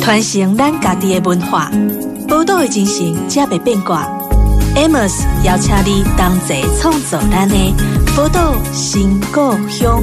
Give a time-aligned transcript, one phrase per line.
[0.00, 1.70] 传承咱家己的文化，
[2.26, 4.08] 宝岛的精神才袂变卦。
[4.74, 5.12] Amos
[5.44, 7.54] 邀请你同齐创造咱的
[8.16, 10.02] 宝岛新故乡。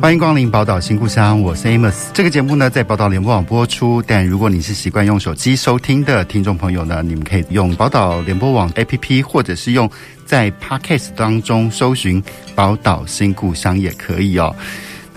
[0.00, 2.06] 欢迎光临宝岛新故乡，我是 Amos。
[2.14, 4.02] 这个节目呢，在宝岛联播网播出。
[4.06, 9.88] 但如果你是习惯用手机收听的听众朋友呢，你们可以用宝岛联播网 APP，或者是用
[10.24, 12.22] 在 Podcast 当中搜寻
[12.56, 14.56] “宝岛新故乡”也可以哦。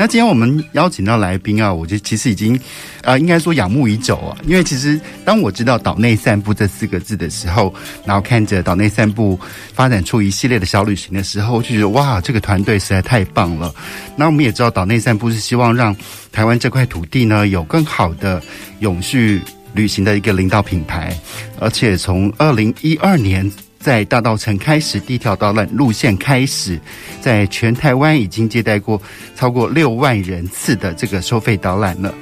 [0.03, 2.59] 那今天我们邀请到来宾啊，我就其实已经，
[3.03, 4.35] 呃，应该说仰慕已久啊。
[4.45, 7.73] 因为其实当我知道“岛内散步”这四个字的时候，
[8.05, 9.39] 然后看着“岛内散步”
[9.73, 13.73] 发展出一系列的小旅行的时候，我就觉得哇，这个团队实在太棒了。
[14.17, 15.95] 那我们也知道，“岛内散步”是希望让
[16.33, 18.43] 台湾这块土地呢有更好的
[18.81, 19.41] 永续
[19.73, 21.17] 旅行的一个领导品牌，
[21.61, 23.49] 而且从二零一二年。
[23.83, 26.79] 在大道城开始第一条导览路线开始，
[27.19, 28.99] 在全台湾已经接待过
[29.35, 32.15] 超过六万人次的这个收费导览了，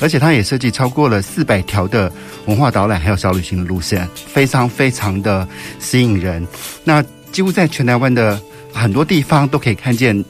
[0.00, 2.10] 而且它也设计超过了四百条的
[2.46, 5.46] 文化导览还有小旅行的路线，非常非常的
[5.78, 6.44] 吸引人。
[6.82, 8.40] 那几乎在全台湾的
[8.72, 10.24] 很多地方都可以看见。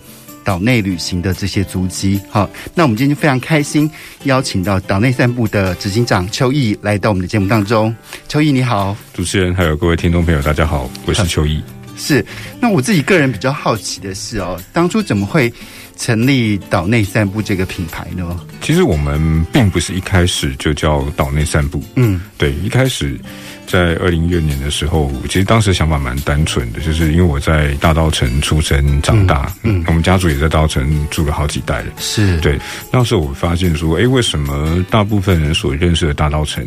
[0.45, 3.91] 岛内旅行的这些足迹，好，那我们今天就非常开心，
[4.25, 7.95] 邀请到岛内散步的执行长邱毅来到我们的节目当中。
[8.28, 11.62] 邱毅你好，主持人还有各位听众朋友，大家好，我是邱毅。
[11.97, 12.25] 是，
[12.61, 15.53] 那我自己个人比较好奇的是哦，当初怎么会
[15.97, 18.39] 成立岛内散步这个品牌呢？
[18.61, 23.19] 其实我们并不是一开始就叫岛内散步，嗯，对，一开始。
[23.67, 32.59] 在二零一二年的时候，其实当时想法蛮单纯的，就是因为我在大稻城出生长大，嗯，嗯，我们家族也在大稻城住了好几代了，是对。
[32.92, 36.67] 那时候我发现说，哎，为什么大部分人所认识的大稻城，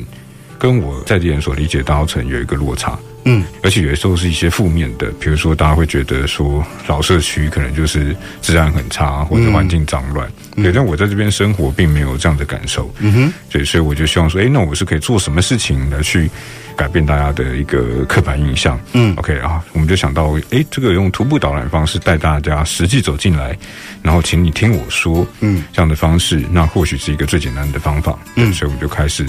[0.58, 2.98] 跟我在地人所理解的大稻城有一个落差？
[3.30, 10.72] 嗯，而且有的时候是一些负面的，比如说大家会觉得说老社区可能就是治安很差，或者环境脏乱，嗯，对。
[10.72, 16.30] 但我在这边生活，并没有这样的感受，嗯哼，对，所以我就希望说，哎，那我是可以做什么事情来去。
[16.78, 23.58] 改变大家的一个刻板印象，嗯，OK 啊，我们就想到，哎，这个用徒步导览方式带大家实际走进来，
[24.04, 29.26] 然后请你听我说，嗯，这样的方式，那或许是一个最简单的方法，嗯，所以我们就开始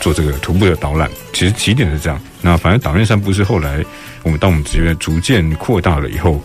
[0.00, 1.08] 做这个徒步的导览。
[1.32, 3.84] 其实起点是这样，那反正导览散步是后来
[4.24, 6.42] 我们当我们职业逐渐扩大了以后。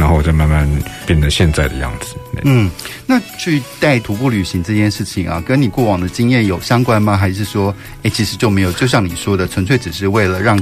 [0.00, 0.66] 然后再慢慢
[1.06, 2.16] 变成现在的样子。
[2.44, 2.70] 嗯，
[3.06, 7.16] 那去带徒步旅行这件事情啊，跟你过往的经验有相关吗？
[7.16, 8.72] 还是说，哎，其实就没有？
[8.72, 10.58] 就像你说的，纯粹只是为了让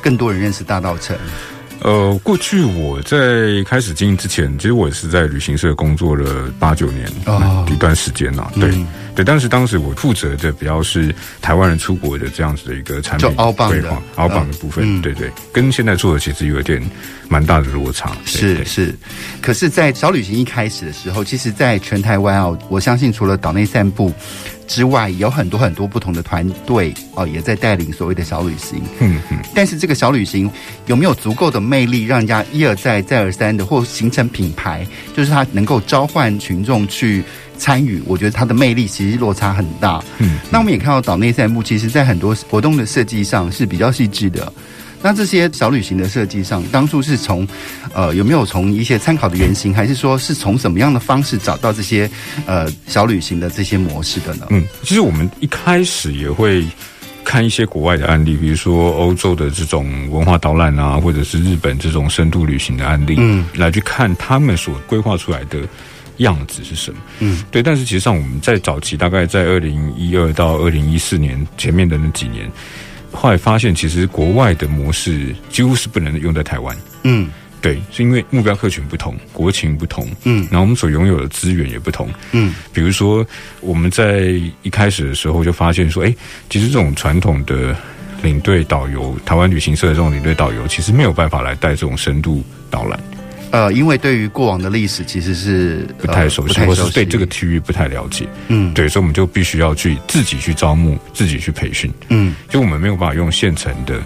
[0.00, 1.14] 更多人认识大道城。
[1.80, 8.50] 呃，过去我在开始经营之前，其实我也是在旅行社工作了八九年哦，一段时间了。
[8.56, 14.98] 对、嗯、对，但是当时我负责的比较是台湾人出国的这样子的一个产品规划，凹榜的部分。
[14.98, 16.82] 嗯、对对，跟现在做的其实有点
[17.28, 18.10] 蛮大的落差。
[18.24, 18.94] 是是，
[19.40, 24.12] 可是，在小旅行一开始的时候，其实，在全台湾啊，我相信除了岛内散步。
[24.68, 28.80] 之外，有很多很多不同的团队哦，也在带领所谓的小旅行。
[29.00, 29.38] 嗯嗯。
[29.54, 30.48] 但是这个小旅行
[30.86, 34.86] 有没有足够的魅力，让人家一而再、再而三的，或形成品牌，
[35.16, 37.24] 就是它能够召唤群众去
[37.56, 38.00] 参与？
[38.06, 40.04] 我觉得它的魅力其实落差很大。
[40.18, 40.38] 嗯。
[40.50, 44.52] 那我们也看到岛内散步，其实在很多活动的设计上是比较细致的。
[45.00, 47.46] 那这些小旅行的设计上，当初是从，
[47.94, 52.10] 呃，有没有从一些参考的原型，还是说是从什么样的方式找到这些
[52.46, 54.46] 呃小旅行的这些模式的呢？
[54.50, 56.64] 嗯，其实我们一开始也会
[57.24, 65.60] 看一些国外的案例，比如说欧洲的这种文化导览啊，或者是日本这种深度旅行的案例，嗯，来去看他们所规划出来的
[66.16, 66.98] 样子是什么。
[67.20, 67.62] 嗯，对。
[67.62, 72.50] 但是其实上我们在早期，大概在二零一二到二零一四年前面的那几年。
[73.12, 76.76] 后来发现，其实国外的模式几乎是不能用在台湾。
[77.04, 77.30] 嗯，
[77.60, 80.08] 对，是因为目标客群不同，国情不同。
[80.24, 82.08] 嗯，然后我们所拥有的资源也不同。
[82.32, 83.26] 嗯，比如说
[83.60, 84.32] 我们在
[84.62, 86.14] 一开始的时候就发现说，哎，
[86.50, 87.74] 其实这种传统的
[88.22, 93.00] 领队导游，台湾旅行社的这种领队导游，其实没有办法来带这种深度导览。
[93.50, 104.02] 呃，因为对于过往的历史其实是不太熟悉，呃、或是对这个区域不太了解，嗯，对，所以我们就必须要去自己去招募，自己去培训，嗯，就我们没有办法用现成的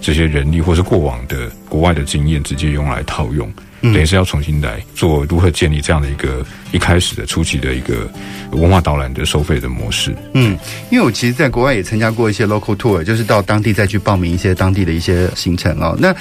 [0.00, 3.50] 这些人力，或是过往的国外的经验直接用来套用，
[3.80, 8.06] 嗯，等于是要重新来做如何建立这样的一个一开始的初期的一个
[8.52, 10.58] 文化导览的收费的模式，嗯，
[10.90, 16.14] 因为我其实在国外也参加过一些 local tour，就是到当地再去报名一些当地的一些行程哦，那。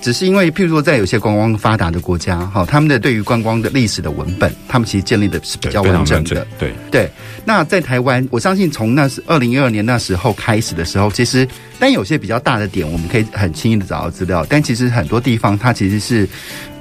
[0.00, 6.46] 只是因为譬如说在有些观光发达的国家，哈，他们的对于观光的历史的文本，他们其实建立的是比较完整的。
[6.58, 7.10] 对对。
[7.44, 11.46] 那在台湾，我相信从那是二零一二年那时候开始的时候，其实
[11.78, 16.28] 但有些比较大的点，我们可以很轻易的找到资料，但其实很多地方它其实是。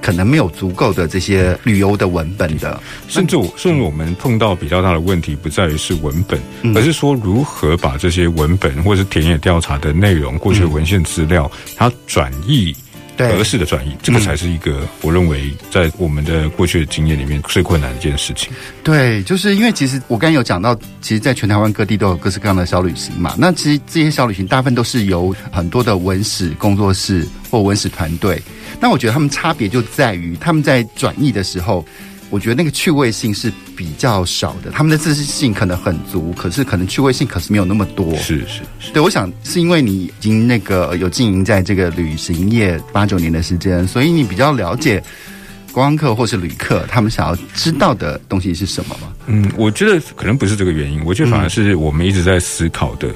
[0.02, 6.40] 可能没有足够的这些旅游的文本的，甚至我甚至我们碰到比较大的问题，不在于是文本，
[6.76, 12.76] 而是说如何把这些文本或者是田野调查的内容、过去文献资料，它转译
[13.18, 18.52] 合适的转移，这个才是一个我认为在我们的过去的经验里面最困难的一件事情。
[18.84, 23.36] 对，就是因为其实我刚才有讲到，其实，在全台湾各地都有各式各样的小旅行嘛。
[23.38, 28.42] 那其实这些小旅行大部分都是由很多的文史工作室或文史团队。
[28.80, 31.86] 那我觉得他们差别就在于，他们在转译的时候，
[32.36, 34.70] 我觉得那个趣味性是比较少的。
[34.70, 38.14] 他们的自信性可能很足，可是可能趣味性可是没有那么多。
[38.18, 45.02] 是是是，对，我想是因为你已经那个有经营在这个旅行业八九年的时间，所以你比较了解
[45.72, 49.14] 观光客或是旅客他们想要知道的东西是什么吗？
[49.28, 53.08] 嗯，我觉得可能不是这个原因，我觉得反而是我们一直在思考的。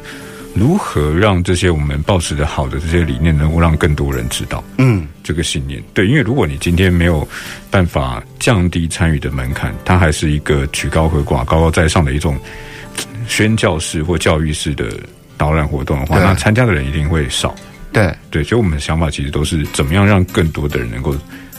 [0.56, 4.64] 如何让这些我们保持的好的这些理念，能够让更多人知道？
[4.78, 7.28] 嗯，这个信念对，因为如果你今天没有
[7.70, 12.38] 办法降低参与的门槛，它还是一个曲高和寡、高高在上的一种
[13.28, 14.90] 宣教式或教育式的
[15.38, 17.56] 导览活动的话，那参加的人一定会少。
[17.94, 21.16] 对对，所以我们的想法其实都是怎么样让更多的人能够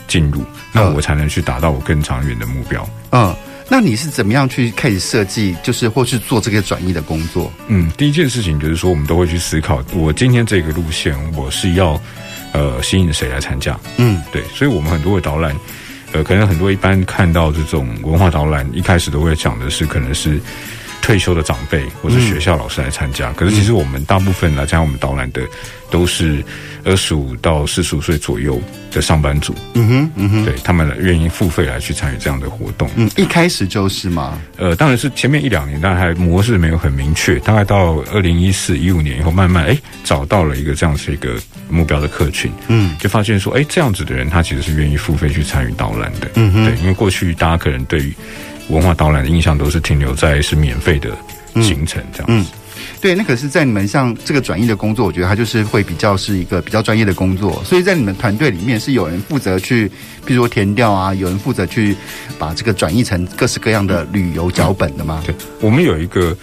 [0.09, 2.89] 进入，那我才能去达到我更长远的目标。
[3.13, 3.35] 嗯。
[3.73, 7.53] 那你是怎么样去开始设计，就是或去做这个转移的工作？
[7.69, 11.99] 嗯，第一件事情就是说，我们都会去思考，我今天这个路线，我是要
[12.53, 13.79] 呃吸引谁来参加？
[13.97, 15.57] 嗯，对，所以我们很多的导览，
[16.11, 20.41] 呃，可能很多一般看到这种文化导览，一开始都会讲的是可能是
[21.03, 25.43] 退休的长辈或是学校老师来参加，嗯、可是其实我们大部分来参加我们导览的
[25.91, 26.43] 都是
[26.85, 28.61] 二十五到四十五岁左右
[28.93, 32.89] 的上班族，嗯哼，嗯哼，对，他们愿意付费来去参与这样的活动。
[32.95, 34.41] 嗯，一开始就是吗？
[34.57, 37.39] 呃，当然是前面一两年，但还模式没有很明确。
[37.41, 41.37] 大概到二零一四一五年以后，慢慢哎找到了一个这样子一个
[41.69, 48.15] 目标的客群，嗯，就发现说，哎，这样子的人他其实是愿意付费去参与导览的，嗯哼，对，因为过去大家可能对于
[48.71, 51.11] 文化导览的印象都是停留在是免费的
[51.63, 52.29] 行程这样子。
[52.29, 52.47] 嗯嗯
[53.01, 57.63] 对，那可是，在你们像这个转译的工作，我觉得它就是会比较是一个比较专业的工作。
[57.65, 59.91] 所以在你们团队里面，是有人负责去，
[60.27, 61.97] 比如说填调啊，有人负责去
[62.39, 65.23] 把这个转译成各式各样的旅游脚本的吗？
[65.25, 66.37] 对，我们有一个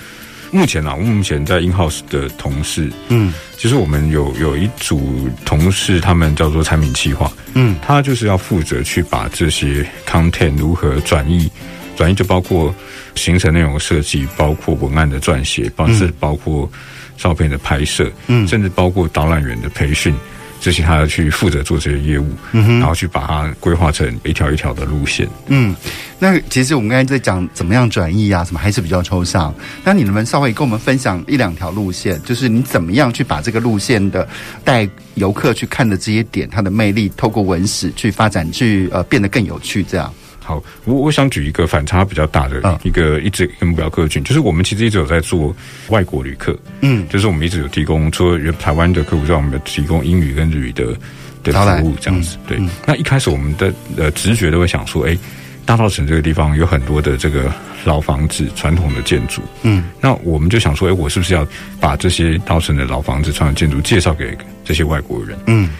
[0.51, 11.49] 目前啊，我们目前在 in house 的同事，嗯，其实我们有有一组同事，他们叫做产品企划，嗯，他就是要负责去把这些 content 如何转译。
[11.97, 12.73] 转译就包括
[13.15, 16.71] 行程内容设计，包括文案的撰写，包是包括
[17.17, 20.13] 照片的拍摄，嗯，甚至包括导览员的培训，
[20.61, 25.27] 这些他要去负责做这些业务，嗯，然后去把它规划成一条一条的路线。
[25.47, 25.75] 嗯，
[26.19, 29.51] 那其实我们刚才在讲怎么样转译啊，什么还是比较抽象。
[29.83, 34.27] 那你能不能稍微跟我们分享一两条路线，就是你怎么样去把这个路线的
[34.63, 40.13] 带游客去看的这些点，它的魅力，透过文史去发展，去呃变得更有趣，这样。
[40.47, 45.53] 好，我我想举一个反差比较大的一个一直一个目标客群，就是我们其实一直有在做
[45.89, 50.97] 外国旅客，嗯，就是我们一直有提供，除了台湾的客户之外，我们有提供英语跟日语的
[51.43, 52.37] 的服务这样子。
[52.47, 55.17] 对，那一开始我们的呃直觉都会想说，哎，
[55.65, 57.53] 大稻城这个地方有很多的这个
[57.83, 61.45] 老房子、传统的建筑，嗯，那我们就想说，哎，我是不是要
[61.77, 64.33] 把这些稻城的老房子、传统建筑介绍给
[64.63, 65.37] 这些外国人？
[65.47, 65.71] 嗯，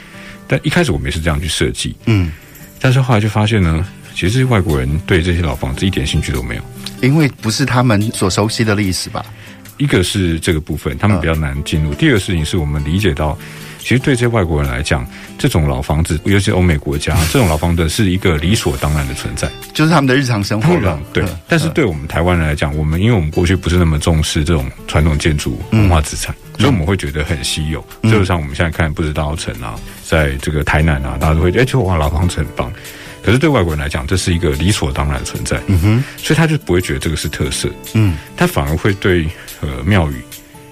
[0.46, 2.34] 但一开始我们也是这样去设计，嗯，
[2.82, 3.88] 但是后来就发现呢。
[4.17, 6.62] 其实这些外国人对这些老房子一点兴趣都没有，
[7.03, 9.24] 因为不是他们所熟悉的历史吧。
[9.77, 11.93] 一个是这个部分，他们比较难进入。
[11.93, 13.38] 第二个事情是我们理解到，
[13.77, 15.05] 其实对这些外国人来讲，
[15.38, 21.00] 这种老房子，尤其是欧美国家， 这种老房子是一个理所当然的存在，就是他们的日常生活了。
[21.13, 27.86] 对，但是对我们台湾人来讲，我们因为我们过去不是那么重视这种传统建筑文化资产，所以我们会觉得很稀有。
[28.01, 32.74] 就像我们现在看，不知道城啊，在这个台南啊，大家都会觉得，哎，就哇，老房子很棒。
[33.27, 39.27] 可是对外国人来讲，这是一个理所当然的存在，嗯哼，所以他就不会觉得这个是特色，嗯，他反而会对
[39.60, 40.15] 呃庙宇，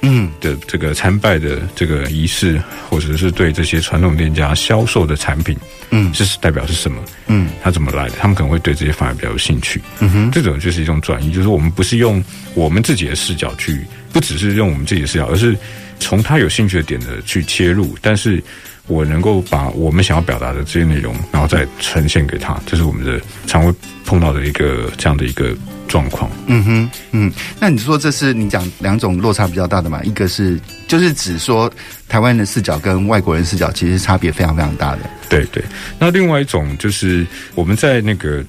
[0.04, 0.32] 嗯。
[0.40, 2.58] 的这个参拜的这个仪式，
[2.90, 5.58] 或者是对这些传统店家销售的产品，
[5.90, 7.04] 嗯，这是代表是什么？
[7.28, 8.14] 嗯，他怎么来的？
[8.22, 13.82] 他们可能会对这些反而比较有兴趣，嗯哼，这种就是一种转移，就是我们不是用我们自己的视角去，
[14.14, 15.58] 不只是用我们自己的视角，而是
[16.00, 18.42] 从他有兴趣的点的去切入，但是。
[18.88, 23.74] 我能够把我们想要表达的这些内容，然后再呈现给他，这是我们的常会
[24.06, 25.56] 碰到的一个这样的一个
[25.88, 26.30] 状况。
[26.48, 30.02] 嗯哼，嗯，那你说这是你讲两种落差比较大的嘛？
[30.04, 31.72] 一个是就是指说
[32.08, 35.00] 台湾人的视角跟外国人视角其实差别非常非常大的。
[35.30, 35.64] 对对，
[36.00, 37.26] 那另外一种就是
[37.56, 38.44] 我们在那个。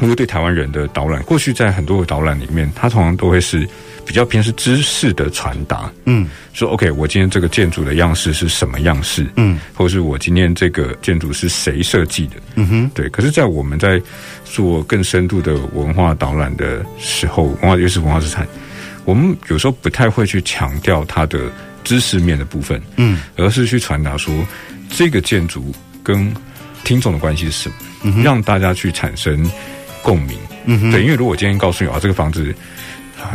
[0.00, 3.68] 如果对台湾人的导览，过去在很多的导览里面，它通常都会是
[4.04, 5.90] 比较偏是知识的传达。
[6.04, 9.26] 嗯，说 OK，我今天这个建筑的样式是什么样式？
[9.36, 12.36] 嗯，或者是我今天这个建筑是谁设计的？
[12.56, 13.08] 嗯哼，对。
[13.08, 14.00] 可是，在我们在
[14.44, 18.46] 做更深度的文化导览的时候，文化又是文化资产，
[19.04, 21.50] 我们有时候不太会去强调它的
[21.84, 24.34] 知识面的部分，嗯，而是去传达说
[24.90, 26.32] 这个建筑跟
[26.84, 29.50] 听众的关系是什么，嗯，让大家去产生。
[30.04, 32.52] 共鸣，嗯哼，对，因为如果我今天告诉你啊，这个房子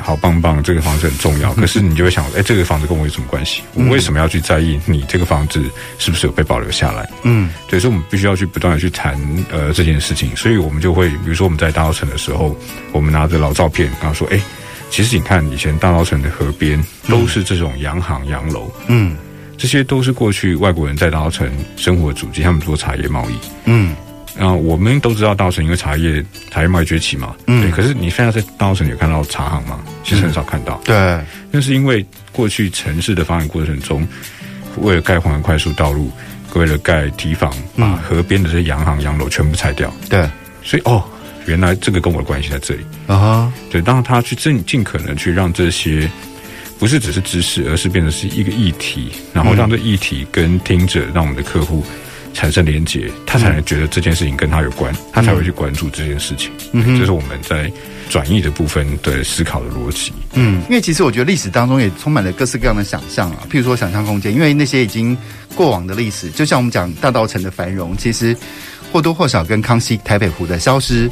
[0.03, 3.61] 好棒棒，这个房子很重要， 可是你就会想，哎，这个房子跟我有什么关系？
[3.73, 5.63] 我为什么要去在意你这个房子
[5.97, 7.09] 是不是有被保留下来？
[7.23, 9.19] 嗯，对，所以我们必须要去不断的去谈
[9.51, 12.55] 呃这件事情，所以我们就会，比如说我们在大稻城的时候，
[12.91, 14.39] 我们拿着老照片，然后说，哎，
[14.89, 19.15] 其实你看以前大稻城的河边都是这种洋行洋楼，嗯，
[19.57, 23.33] 这些都是过去外国人在大稻城生活的足迹，他们做茶叶贸易，
[23.65, 23.95] 嗯。
[24.39, 27.71] 啊，我们都知道大稻城因为茶叶茶叶贸易崛起嘛，嗯，对。
[27.71, 29.79] 可是你现在在大稻城有看到茶行吗？
[30.03, 30.79] 其实很少看到。
[30.85, 34.07] 对，那是因为过去城市的发展过程中，
[34.77, 36.11] 为了盖环环快速道路，
[36.53, 39.91] 为了盖堤防，把河边的这些洋行洋楼全部拆掉。
[40.09, 40.29] 对，
[40.63, 41.03] 所以哦，
[41.45, 43.51] 原来这个跟我的关系在这里啊。
[43.71, 46.09] 对，当他去尽尽可能去让这些
[46.77, 51.83] 不是只是知识，而是变成是一个议题，然后让这议题跟听者，让我们的客户。
[52.37, 56.51] 产生连结，他才能觉得这件事情跟他有关，嗯、他才会去关注这件事情。
[56.71, 57.71] 嗯，这是我们在
[58.11, 60.13] 转译的部分的思考的逻辑。
[60.35, 65.17] 嗯，因为其实我觉得历史当中也充满了各式各样的想象啊，譬如说想象空间，因为那些已经
[65.55, 68.37] 过往的历史，就像我们讲大稻城的繁荣，其实
[68.93, 71.09] 或多或少跟康熙台北湖的消失。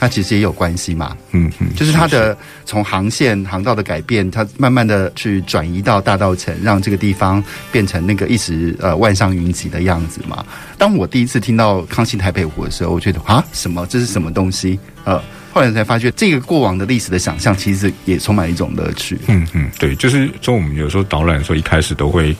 [0.00, 10.42] 它其实也有关系嘛，嗯嗯，就是它的从航线航道的改变，它慢慢的去转移到大道城，让这个地方变成那个一时呃万象云集的样子嘛。
[10.78, 14.80] 当我第一次听到康熙台北湖的时候，我觉得啊，什么这是什么东西？
[15.04, 15.20] 呃，
[15.52, 19.18] 后来才发觉这个过往的历史的想象，其实也充满一种乐趣。
[19.26, 22.34] 嗯嗯，对，就是说我们有时候导览的时候，一开始都会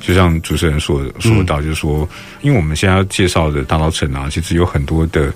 [0.00, 2.08] 就像主持人说说到，就是说，
[2.40, 5.30] 因为我们现在要介绍的大稻城啊，其实有很多的。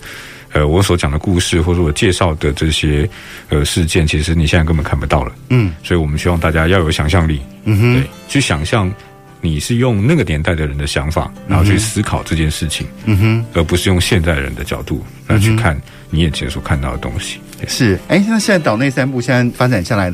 [0.53, 3.09] 呃，我所讲的故事，或者我介绍的这些
[3.49, 5.33] 呃事件，其实你现在根本看不到了。
[5.51, 8.93] 嗯，所以我们希望大家要有想象力，嗯哼，对，去想象
[9.41, 17.39] 你是用那个年代的人的想法，然后去思考这件事情，嗯哼，而不是用现代人的角度来去看你眼前所看到的东西。
[17.67, 20.13] 是，哎，那现在岛内三部现在发展下来，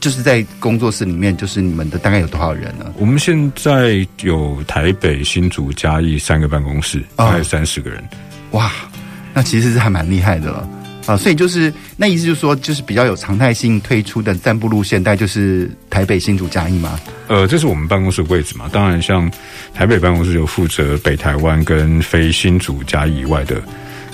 [0.00, 2.92] 就是在工作室里面，就是你们的大概有多少人呢？
[2.98, 8.02] 我们现在有台北、新竹、嘉义三个办公室，大概三十个人。
[8.50, 8.70] 哇！
[9.36, 10.66] 那其实是还蛮厉害的了
[11.04, 16.98] 啊，所以就是那意思就是说，就是比较有常态性推出的散步路线，带就是台北、新竹、嘉义吗？
[17.28, 18.68] 呃，这是我们办公室的位置嘛。
[18.72, 19.30] 当然，像
[19.74, 23.62] 台北办公室有负责北台湾跟非新竹、嘉义以外的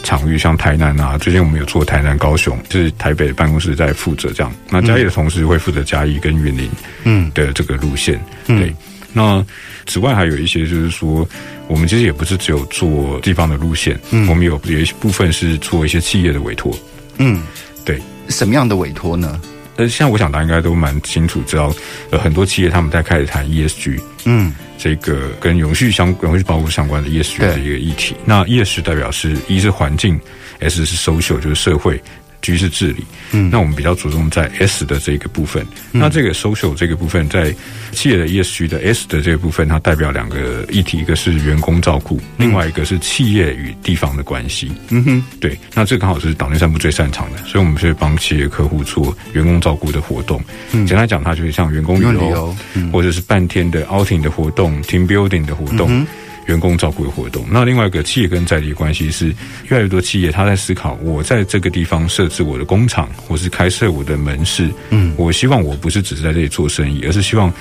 [0.03, 4.53] 场域，像台南啊，最近我们有做台南、高雄，就是台北的办公室在负责这样。
[4.69, 6.69] 那嘉义的同事会负责嘉义跟云林
[7.05, 8.75] 嗯的这个路线，嗯、对。
[9.13, 9.45] 那
[9.87, 11.27] 此外还有一些，就是说，
[11.69, 16.77] 我们其实也不是只有做地方的路线，嗯，我们有有一部分是做一些企业的委托，
[17.19, 17.43] 嗯，
[17.85, 19.41] 对，什么样的委托呢？
[19.77, 21.75] 呃，像我想大家应该都蛮清楚，知道
[22.11, 28.15] 呃很多企业他们在开始谈 ESG，嗯，这个跟永续相永续保护相关的 ESG 的一个议题。
[28.25, 30.21] 那 ESG 代表是一是环境
[30.61, 32.01] ，S 是 social 就是社会。
[32.43, 35.65] G 是治理，嗯，那我们比较着重在 S 的这个部分。
[35.93, 37.55] 嗯、那这个 social 这个部分，在
[37.93, 44.73] 企业的 ESG 的 S 的这个部分，它代表两个议题，一个是员工照顾，另外一个是企业与地方的关系。
[44.91, 50.43] 嗯哼，对，那这刚好是党内散步最擅长的，所以我们是帮企业客户做员工照顾的活动。
[50.73, 55.87] 嗯，简单讲，它就是像员工旅游，旅游嗯、或者是半天的 outing 的活动，team building 的活动。
[55.91, 56.05] 嗯
[56.47, 59.29] 员工照顾的活动，那另外一个企业跟在地关系是
[59.69, 67.53] 越来越多企业他在思考，我在这个地方设置我的工厂，或是开设我的门市，嗯，我希望我不是只是在这里做生意，而是希望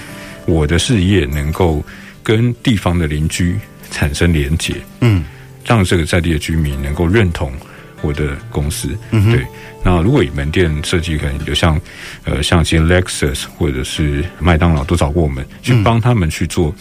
[0.46, 1.84] 我的事业能够
[2.24, 3.56] 跟地方的邻居
[3.92, 5.24] 产生连结，嗯，
[5.64, 7.54] 让这个在地的居民能够认同
[8.02, 9.46] 我的公司，嗯哼，对。
[9.84, 11.80] 那如果以门店设计，可能就像
[12.24, 16.74] 呃，像其实 Lexus 或者是麦当劳都找过我们去帮他们去做。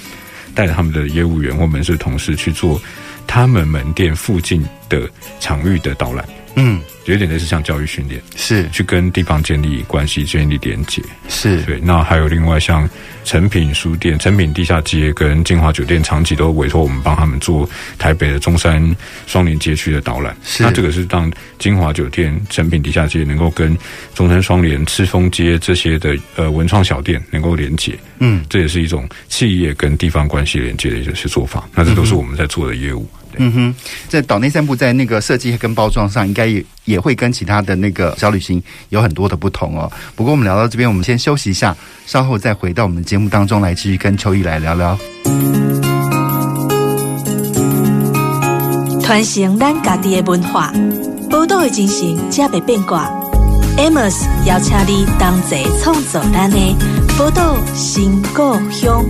[0.54, 2.80] 带着他们的业务员或门市同事去做
[3.26, 6.25] 他们门店附近的场域的导览，
[6.62, 11.81] 嗯，有点类似像教育训练，是去跟地方建立关系、建立连结，是对。
[11.81, 12.88] 那还有另外像
[13.25, 20.37] 诚品书店、诚品地下街跟金华酒店，长期都委托我们帮他们做台北的中山双连街区的导览。
[20.45, 23.76] 是那这个是让金华酒店、诚品地下街能够跟
[24.14, 27.99] 中山双连、赤峰街这些的呃文创小店能够连结。
[28.19, 31.69] 嗯，这也是一种企业跟地方关系连接的一些做法。
[31.75, 33.09] 那这都是我们在做的业务。
[33.14, 33.75] 嗯嗯哼，
[34.09, 39.91] 在岛内散步在那个设计跟包装上，应该也也会跟其他的那个小旅行有很多的不同哦。
[40.15, 44.99] 不过我们聊到这边，我们先休息一下，稍后再回到我们节目当中来继续跟秋意来聊聊。
[49.03, 50.73] 传承咱家己的文化，
[51.29, 53.11] 宝岛的精神才袂变卦。
[53.77, 54.15] Amos
[54.47, 56.59] 邀请你同齐创造咱的
[57.17, 59.05] 宝岛新故乡。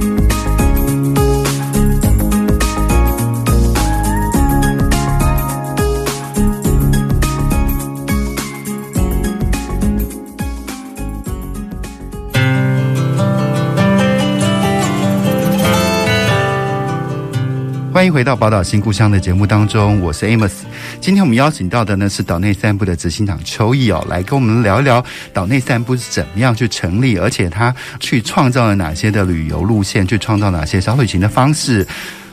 [18.01, 20.53] 欢迎回到《宝岛新故乡》的节目当中，我是 Amos。
[21.03, 25.05] 今天我们邀请到的呢是岛内散步的执行长邱毅哦，来跟我们聊一聊
[25.35, 31.87] 岛内散步是怎么样去成立，而且他去创造了哪些的旅游路线，去创造哪些小旅行的方式。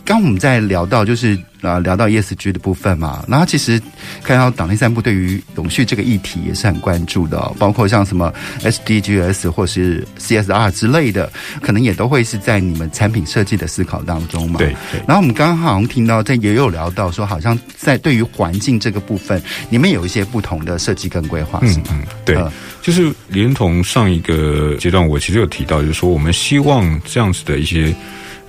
[0.08, 3.78] 刚我们在聊到就是啊聊到 ESG 的部分嘛，然后其实
[4.24, 11.30] 看到党内散步对于永续这个议题也是很关注的，哦，包括像什么 SDGs 或是 CSR 之类的，
[11.62, 14.60] 可能也都会是在你们产品设计的思考当中嘛。
[14.60, 15.02] 对对。
[15.06, 21.86] 然后我们刚刚好像听到，在也有聊到说，好像在对于环境这个部分，你们有一些不同的设计跟规划，是吗？
[21.92, 22.50] 嗯，嗯，对，呃、
[22.82, 27.94] 就是连同上一个阶段，我其实有提到，就是说我们希望这样子的一些。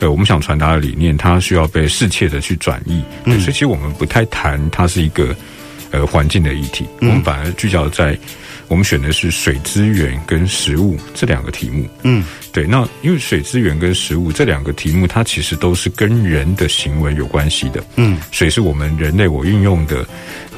[0.01, 5.35] 呃，我们想传达的理念，它需要被适切的去转译，嗯，所以其实我们不太谈它是一个
[5.91, 8.17] 呃环境的议题，嗯，我们反而聚焦在
[8.69, 20.07] 我们选的是水资源跟食物这两个题目，嗯，对，那因为水资源跟食物这两个题目，它其实都是跟人的行为有关系的，嗯，水是我们人类我运用的。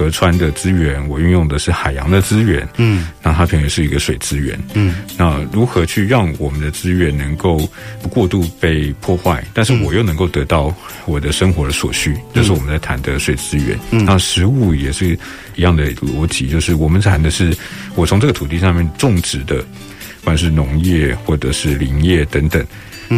[0.00, 7.68] 河川的资源，我运用的是海洋的资源，嗯，那它等于是一个水资源，嗯，那如何去让我们的资源能够
[8.00, 12.40] 不过度被破坏，但是我又能够得到我的生活的所需，这、嗯。
[12.40, 13.78] 就是我们在谈的水资源。
[13.90, 15.08] 嗯，那食物也是
[15.54, 17.54] 一样的逻辑，就是我们谈的是
[17.94, 22.64] 我从这个土地上面种植的，不管是农业或者是林业等等。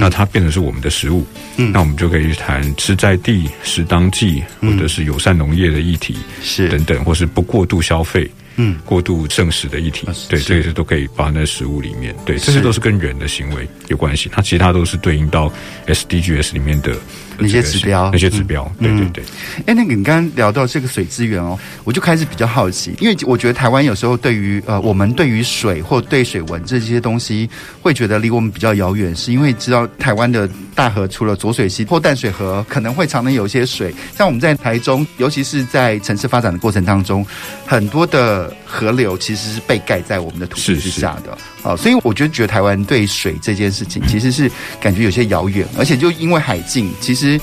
[0.01, 1.27] 那它变成是我们的食物，
[1.57, 6.69] 嗯，那我们就可以去谈吃在地、食当季，或者是友善农业的议题，是。
[6.69, 8.29] 等等，或是不过度消费。
[8.57, 12.15] 嗯，过度剩食的议题，对，这些都可以包含在食物里面。
[12.25, 14.29] 对，这些都是跟人的行为有关系。
[14.31, 15.51] 它其他都是对应到
[15.87, 16.95] SDGs 里面的
[17.38, 18.71] 那些指标，那些指标。
[18.79, 19.25] 嗯、对对对。
[19.61, 27.49] 哎、欸，那个你刚刚聊到这个水资源哦，我就开始比较好奇，因为我觉得台湾有时候对于呃，我们对于水或对水文这些东西，
[27.81, 33.95] 会觉得离我们比较遥远，是因为知道台湾的大河除了浊水溪或淡水河，可能会常常有一些水。
[34.17, 37.25] 像我们在台中，尤其是在城市发展的过程当中，
[37.67, 38.42] 很多的。
[38.65, 44.51] 河流其实是被盖在我们的土地之下的，啊，所以我就觉得台湾对水这件事情其实是
[44.81, 47.41] 感觉有些遥远，而且就因为海禁，其实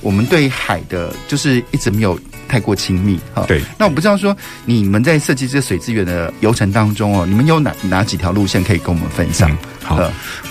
[0.00, 3.44] 我们对海的就是一直没有太过亲密，哈。
[3.46, 3.60] 对。
[3.78, 9.50] 那我不知道说你们在设计这个水资源的流程当中哦，你们有哪哪几条路线可以跟我们分享？
[9.50, 9.58] 嗯
[9.88, 9.96] 好，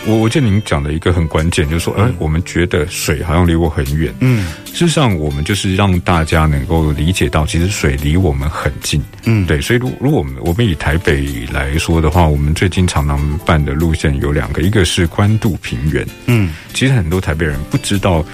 [0.08, 4.12] 我我记得您讲的一个很关键，就是说，哎、嗯，我们觉得水好像离我很远。
[4.20, 9.00] 嗯，事实上，我们就是让大家能够理解到，其实水离我们很近。
[9.26, 16.04] 嗯，对，所以如如果我们我们以台北来说的话，我们最近常常办的路线有两个，一个是关渡平原。
[16.26, 18.26] 嗯，其实很多台北人不知道，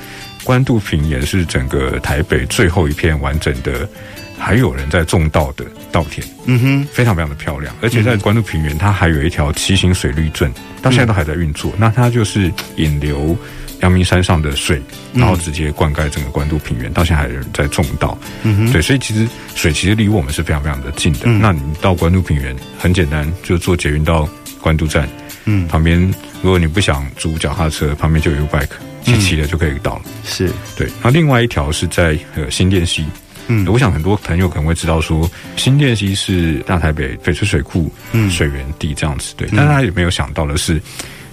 [0.43, 3.87] 关渡平原是整个台北最后一片完整的。
[4.35, 7.73] 还有人在种稻的稻田，嗯哼，非常非常的漂亮。
[7.81, 10.51] 而且在关渡平原，它还有一条七星水绿圳，
[10.81, 11.71] 到现在都还在运作。
[11.75, 13.37] 嗯、那它就是引流
[13.81, 14.81] 阳明山上的水，
[15.13, 18.17] 然后直接灌溉整个关渡平原，到现在还有人在种稻。
[18.41, 19.25] 嗯哼，对，所以其实
[19.55, 21.19] 水其实离我们是非常非常的近的。
[21.23, 24.27] 嗯、那你到关渡平原很简单，就坐捷运到
[24.59, 25.07] 关渡站，
[25.45, 26.01] 嗯，旁边
[26.41, 28.67] 如果你不想租脚踏车，旁边就有 U-Bike，
[29.03, 30.01] 骑骑了就可以到了。
[30.23, 30.87] 是对。
[31.03, 33.05] 那另外一条是在呃新店溪。
[33.47, 37.91] 嗯，我想很多朋友可能会知道说，新店溪是大台北翡翠水库
[38.31, 39.49] 水源地这样子，对。
[39.53, 40.81] 但他也没有想到的是，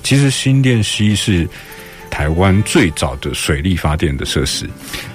[0.03, 1.49] 其实新店溪是
[2.11, 4.69] 台湾最早的水力发电的设施。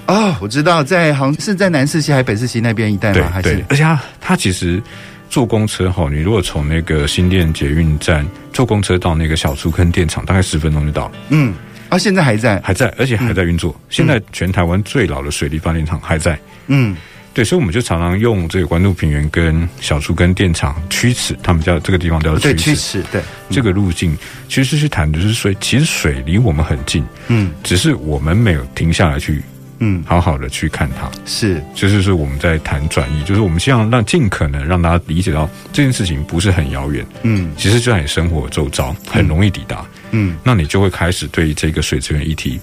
[0.08, 3.30] 哦，我知道，在好像是在南四溪还是北四溪那边一带吗？
[3.30, 3.66] 还是？
[3.68, 4.82] 而且它它其实
[5.30, 11.12] 坐公车哈，你如果从那个新店捷运站坐公车到那个小竹坑电厂，大概十分钟就到了。
[11.28, 11.54] 嗯。
[11.90, 13.72] 啊，现在还在，还在，而且还在运作。
[13.72, 16.38] 嗯、现在全台湾最老的水力发电厂还在。
[16.68, 16.96] 嗯，
[17.34, 24.18] 对，所以我们就常常用这个关渡平原跟小竹根电厂曲尺，他们叫这个地方叫曲池，曲池，对，这个路径
[24.48, 29.44] 其实是谈的是水，其实水离我们很近，嗯，只是我们没有停下来去。
[29.80, 42.60] 嗯，好好的去看它，是，就是说我们在谈转移，就是我们希望让尽可能让大家理解到这件事情不是很遥远，嗯，其实就在你生活周遭，很容易抵达，嗯，那你就会开始对这个水资源议题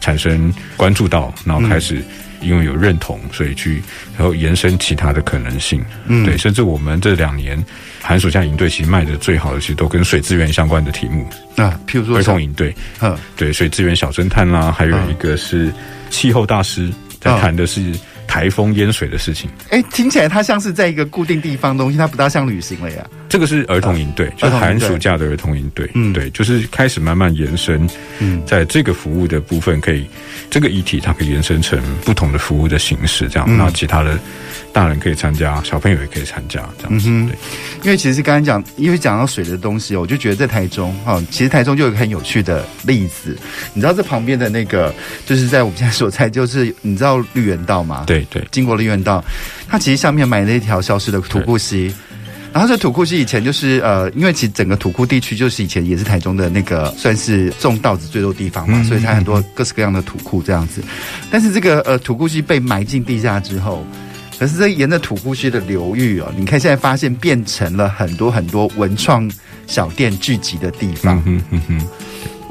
[0.00, 2.02] 产生关注到，然后开始
[2.42, 3.82] 因为有认同，所以去
[4.16, 7.62] 然后延伸其他的可能性，嗯，对，甚至我们这两年
[8.00, 11.26] 寒暑假营队其实卖的最好的，其实都跟水资源相关的题目
[11.56, 15.72] 啊，譬如说儿童营队，嗯，对，水资源小侦探啦，还有一个是。
[16.12, 17.90] 气候大师在谈的是
[18.32, 19.50] 台风淹水的事情。
[19.68, 23.06] 哎、哦，听起来它像是在一个固定地方东西，它不大像旅行了呀。
[23.28, 25.86] 这个是儿童营队，就是寒暑假的儿童营队。
[25.92, 27.86] 嗯，对，就是开始慢慢延伸。
[28.20, 30.06] 嗯，在这个服务的部分，可以
[30.48, 33.46] 这个议题它可以延伸成不同的服务的形式，这样。
[33.58, 34.18] 那、嗯、其他的。
[34.74, 37.06] 大人可以参加，小朋友也可以参加，这样子。
[37.10, 37.36] 嗯、对，
[37.82, 43.36] 因为其实刚刚讲，因为讲到水的东西，我就觉得在台中哈，其实台中就有一个很有趣的例子。
[43.74, 44.90] 你知道这旁边的那个，
[45.26, 48.04] 就是在我们现在所在，就是你知道绿园道吗？
[48.06, 49.24] 对对，经过了院道，
[49.68, 51.92] 它其实上面埋了一条消失的土库溪。
[52.52, 60.82] 然后这土库溪以前就是呃，因为其实整个土库地区就是以前也是台中的那个算是种稻子最多地方嘛，嗯、所以它很多各式各样的土库这样子。
[61.30, 63.86] 但是这个呃土库溪被埋进地下之后。
[64.38, 69.30] 可是这沿着土库溪的流域哦，你看现在发现变成了很多很多文创
[69.68, 71.22] 小店聚集的地方。
[71.24, 71.80] 嗯嗯嗯，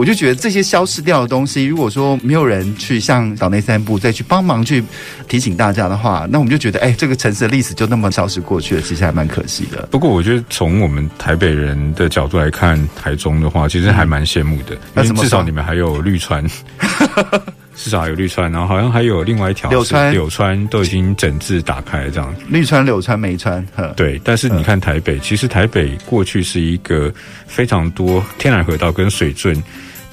[0.02, 4.84] 我就觉得这些消失掉的东西，如果说没有人去向岛内散步再去帮忙去
[5.28, 9.88] 提醒大家的话，那我们就觉得哎，这个城市的历史就那么消失过去了，其实还蛮可惜的。
[9.92, 14.76] 不过我觉得从我们台北人的角度来看，台中的话，其实还蛮羡慕的。
[14.96, 16.44] 那、嗯、至少你们还有绿川。
[17.74, 22.36] 至少有绿川，然后好像还有另外一条柳川，柳川都已经整治打开了这样。
[22.50, 24.20] 绿川、柳川、梅川，对。
[24.26, 27.12] 但是你看台北，其实台北过去是一个
[27.48, 29.56] 非常多天然河道跟水圳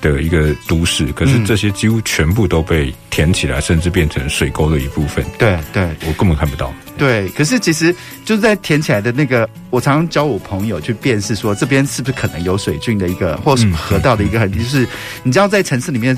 [0.01, 5.25] 的一个都市，可是这些几乎全部都被填起来，甚至变成水沟的一部分。
[5.39, 6.73] 对对，我根本看不到。
[6.97, 14.59] 对，可是其实就是在填起来的那个，我常常教我朋友去辨识，说这边是不是可能有水圳的一个，或是河道的一个痕迹。
[14.59, 14.87] 就是
[15.23, 16.17] 你知道，在城市里面。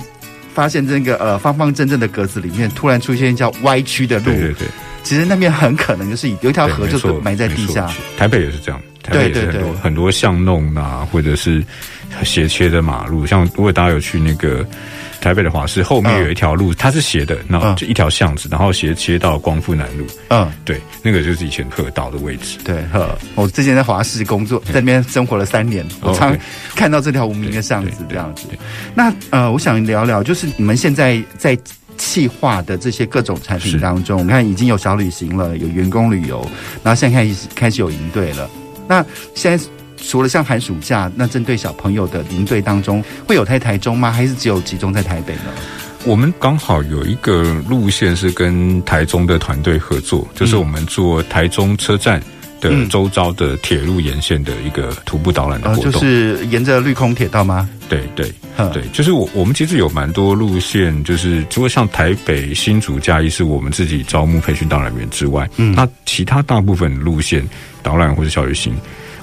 [0.53, 4.25] 发现这个呃方方正正的格子里面，突然出现一条歪曲的路。
[4.25, 4.69] 对对对，
[5.03, 7.91] 其实那边很可能就是有一条河，就是埋在地下。
[8.17, 11.63] 台北也是这样，台北也是很多很多巷弄啊，或者是
[12.23, 13.27] 斜切的马路。
[13.27, 14.67] 像如果大家有去那个。
[15.21, 20.07] 台北的华视后面有一条路，嗯、它是斜的，然后就一条巷子，然后斜切到光复南路。
[20.29, 22.57] 嗯，对，那个就是以前河道的位置。
[22.65, 26.35] 对，呵，我之前在华师工作，在那边生活了三年，我常
[26.75, 28.47] 看到这条无名的巷子这样子。
[28.95, 31.55] 那呃，我想聊聊，就是你们现在在
[32.01, 36.41] 企划的这些各种产品当中，我们看已经有小旅行了，有员工旅游，
[36.83, 38.51] 然后现在开始开始有营队了。
[38.89, 39.05] 那
[39.37, 39.65] 现在。
[40.03, 44.11] 除了像寒暑假，那针对小朋友的营队当中，会有在台中吗？
[44.11, 45.53] 还是只有集中在台北呢？
[46.07, 52.19] 我们刚好有一个路线是跟台中的团队合作，就是我们做台中车站
[52.61, 57.69] 的周遭的铁路沿线的一个徒步导览的活动，嗯呃、就是沿着绿空铁道吗？
[57.89, 58.33] 对对
[58.73, 67.43] 对，就是我我们其实有蛮多路线，就是除了像台北、新竹、嘉义是我们自己招募培训导览员之外，嗯，那其他大部分路线
[67.83, 68.75] 导览或者小旅行。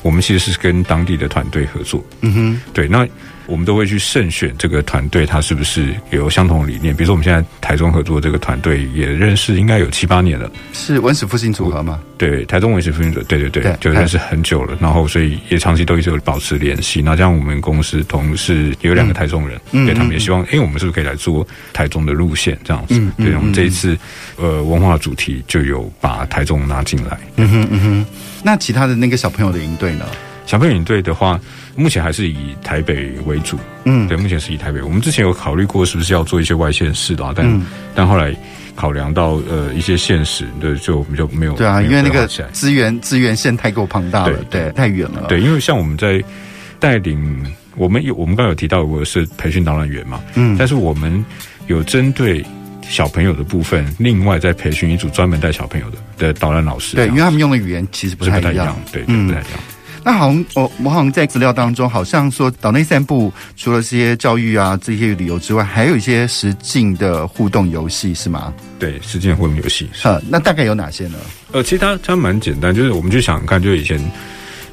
[0.04, 3.06] 我们其实是跟当地的团队合作，嗯哼，对，那
[3.48, 6.96] 我们都会去慎选这个团队，他是不是有相同的理念？
[6.96, 12.00] 比如说，我们现在台中合作这个团队也认识，应该有七八年了，是文史复兴组合吗？
[12.18, 17.02] 对，台中文史复兴组，对对对，对就认识很久了，然后所以也长期都一直有保持联系。
[17.02, 22.96] 那这样我们公司同事也有两个台中人，嗯、对他们也希望，哎、嗯，我们是不是可以来做台中的路线这样子？
[23.00, 23.98] 嗯，对，我们这一次
[24.36, 27.18] 呃文化主题就有把台中拿进来。
[27.38, 28.06] 嗯哼嗯哼。
[28.44, 30.06] 那其他的那个小朋友的营队呢？
[30.46, 31.38] 小朋友营队的话，
[31.78, 33.58] 目前还是以台北为主。
[33.86, 34.82] 嗯，对，目前是以台北。
[34.82, 38.36] 我们之前有考虑过是不是要做一些外县市的，但、嗯、但后来
[38.76, 41.54] 考量到呃一些现实，对，就就没有。
[41.54, 45.28] 对啊，因为那个资源资源线太过庞大了，对，对太远了。
[45.30, 46.22] 对，因为像我们在
[46.80, 51.24] 带领，我们有我们刚刚有提到我是培训导览员嘛，嗯，但是我们
[51.68, 52.44] 有针对。
[52.90, 56.96] 小朋友的部分，另外再培训一组专门带小朋友的的导览老师。
[56.96, 58.54] 对，因为他们用的语言其实不太一样。
[58.54, 59.60] 一样对，对，不太一样。
[60.08, 68.54] 那好像我我好像在资料当中，好像说岛内散步除了这些教育啊这些旅游之外，还有一些实境的互动游戏，是吗？
[68.80, 69.90] 对，实境互动游戏。
[70.06, 71.18] 呃，那大概有哪些呢？
[71.52, 74.00] 呃，其实它它蛮简单，就是我们就想看，就是以前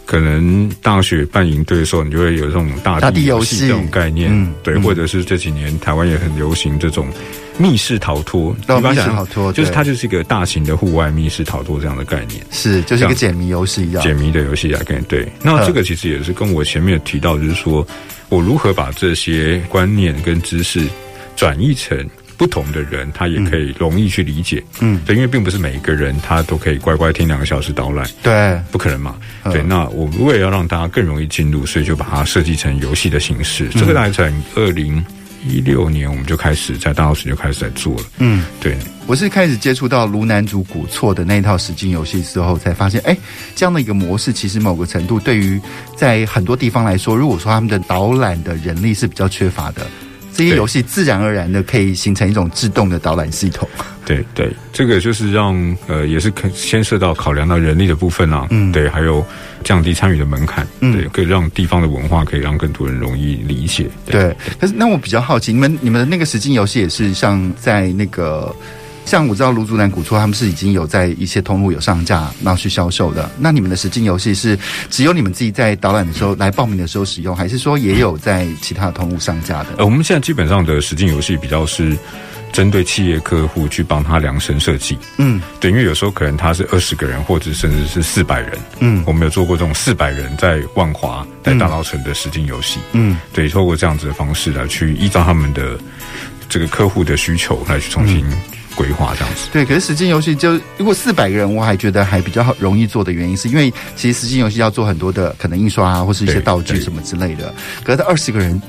[0.07, 7.09] 可能大学办营队的时候，你就会有这种大地游戏这种概念，嗯、对，或者是这几年台湾也很流行这种
[7.59, 8.55] 密室逃脱。
[8.69, 15.27] 哦、密室逃脱就是它就是一个大型的户外密室逃脱这样的概念，是就是一个解谜游戏一样，解谜的游戏啊，概念对。
[15.43, 17.87] 那这个其实也是跟我前面提到，就是说
[18.29, 20.87] 我如何把这些观念跟知识
[21.35, 21.99] 转译成。
[22.45, 29.63] 不同的人，他也可以容易去理解，嗯，对，因为并不是每一个人他都可以乖乖听两个小时导览，对，不可能嘛，嗯、对。
[29.63, 33.65] 那我们为了要让大家更容易进入，所以就把它设计成游戏的形式。
[33.69, 35.03] 嗯、这个大概在二零
[35.49, 38.77] 一六年，我们就开始在大老师就开始在做了，嗯，对。
[39.07, 43.17] 我是开始接触到卢南族古错的那一套实境游戏之后，才发现，哎，
[43.57, 45.59] 这样的一个模式，其实某个程度对于
[45.97, 49.87] 在很多地方来说，如果说他们的导览的人力是比较缺乏的。
[50.35, 53.69] 这些游戏自然而然的可以形成一种自动的导览系统。
[54.05, 55.55] 对对，这个就是让
[55.87, 58.47] 呃，也是牵涉到考量到人力的部分啊。
[58.51, 59.25] 嗯，对，还有
[59.63, 60.67] 降低参与的门槛。
[60.81, 63.87] 嗯，对，可以让地方的文化可以让更多人容易理解。
[64.05, 68.55] 对，对，可是那我比较好奇，你们你们的那个实境游戏也是像在那个。
[69.05, 73.31] 像我知道卢竹南古厝他们是已经有在一些通路有上架，然后去销售的。
[73.39, 74.59] 那你们的实境游戏是
[74.91, 79.71] 只有你们自己在导览的时候来报名的时候使用，还是说也有在其他的通路上架的？
[79.79, 81.97] 呃，我们现在基本上的实境游戏比较是
[82.53, 84.97] 针对企业客户去帮他量身设计。
[85.19, 88.53] 嗯，对，因为有时候可能他是二十个人，或者甚至是四百人。
[88.81, 92.79] 嗯，我们有做过这种四百人在万华、在大稻城的实境游戏。
[92.93, 95.79] 嗯，对，透过这样子的方式来去依照他们的
[96.49, 98.25] 这个客户的需求来去重新。
[98.75, 99.65] 规划这样子，对。
[99.65, 107.55] 可是实境游戏就如果四百个人，我还觉得还比较容易做的原因，是因为其实实境游戏要做很多的可能印刷啊，或是一些道具什么之类的。
[107.83, 108.61] 可是二十个人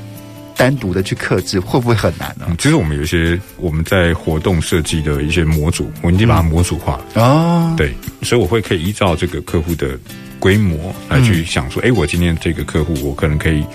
[0.55, 2.47] 单独的去克制，会不会很难呢？
[2.57, 7.05] 其实我们有一些我们在活动设计的一些模组，我已经把它模组化了。
[7.15, 9.97] 哦、嗯，对，所以我会可以依照这个客户的
[10.39, 13.65] 规模来去想说，哎、嗯，我今天这个客户，我可能可以。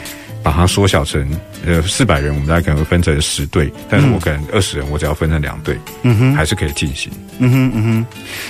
[0.42, 1.28] 把它缩小成
[1.66, 8.06] 呃四百人，我们大概可能会分成十队，但是我可能二十人，我只要分成两队，嗯哼，还是可以进行，嗯哼嗯哼。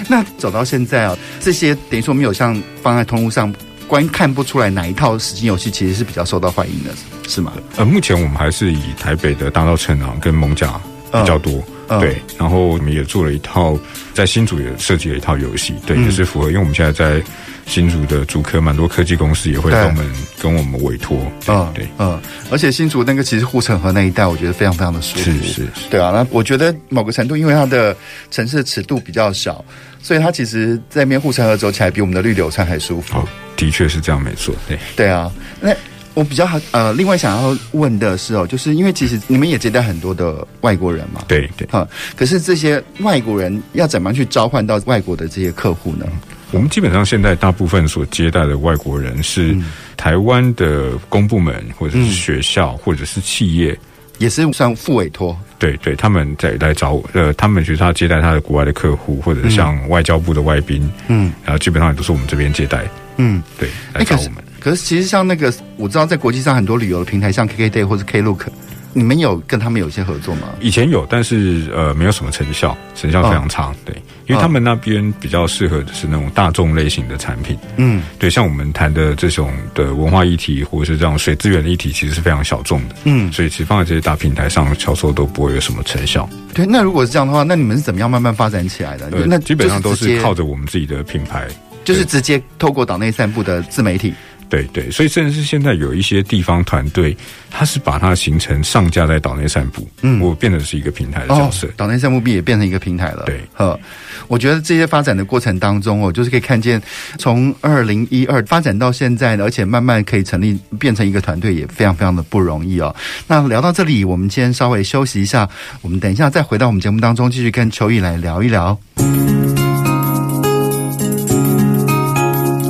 [0.09, 3.53] 那走到现在啊，这些等于说没有像放在通路上，
[3.87, 6.91] 观看不出来哪一套实境游戏其实是比较受到欢迎的，
[7.29, 7.53] 是吗？
[7.77, 10.81] 呃，目前我们还是以台北的大道城啊跟艋舺
[11.13, 13.77] 比较多，嗯、对，然后我们也做了一套
[14.15, 17.23] 在新竹也设计了一套游戏，对，也、就是符合，因为我们现在在。
[17.67, 22.21] 新竹的竹科蛮多科技公司也会跟我们跟我们委托，嗯，对，嗯，
[22.51, 27.97] 而且新竹那个其实护城河那一带，我觉得非常非常的舒服，是是是，对啊，那我觉得某个程度，因为它的
[28.29, 29.65] 城市的尺度比较小，
[30.03, 33.17] 所以它其实在那边护城河走起来比我们的绿柳川还舒服。
[33.17, 35.31] 哦，的确是这样，没错，对，对啊。
[35.61, 35.73] 那
[36.15, 46.07] 我比较好，呃，另外想要问的是哦，就是因为其实你们也接待很多的外国人嘛，对对，哈，可是这些外国人要怎么样去召唤到外国的这些客户呢？
[46.51, 49.57] 我们基本上现在大部分所接待的外国人是
[49.97, 53.79] 台湾的公部门，或者是学校，或者是企业，
[54.19, 55.39] 也是算副委托。
[55.61, 62.85] 对对，他们在来找我，呃，他们其实他接待他的国外的客户，或者像外交部的外宾，嗯，然后基本上也都是我们这边接待，
[63.19, 64.43] 嗯，对，来找我们。
[64.61, 68.47] 可是其实像那个，我知道在国际上很多旅游的平台，像 KKday 或者 Klook。
[68.93, 70.49] 你们有跟他们有一些合作吗？
[70.61, 73.67] 以前有，但是呃，没有什么成效，成效非常差。
[73.67, 73.95] 哦、对，
[74.27, 77.57] 因为他们那边比较适合的是那种大众类型的产品。
[77.77, 82.97] 嗯，对，像我们谈的这种的文化议题，或者是这种水资源的议题，其实是非常小众的。
[83.05, 86.29] 嗯，所以其实放在这些大平台上，销售都不会有什么成效。
[86.53, 89.09] 对，那如果是这样的话，那你们是怎么样慢慢发展起来的？
[89.13, 91.47] 呃、那基本上都是靠着我们自己的品牌，
[91.85, 94.13] 就是直接透过岛内散步的自媒体。
[94.51, 97.17] 对对，所以甚至是现在有一些地方团队，
[97.51, 103.23] 他是把它的行程上架在岛内散步，嗯，我变成是一个平台的角色，岛内散步币也变成一个平台了。
[103.27, 103.79] 对，呵，
[104.27, 106.83] 我觉得这些发展的过程当中，哦，就是可以看见
[107.17, 112.95] 从二零一二发展到现在，而且慢慢可以成立变成一个团队，也非常非常的不容易哦。
[113.29, 115.49] 那聊到这里，我们先稍微休息一下，
[115.81, 118.77] 我们等一下再回到我们节目当中，继续跟秋意来聊一聊。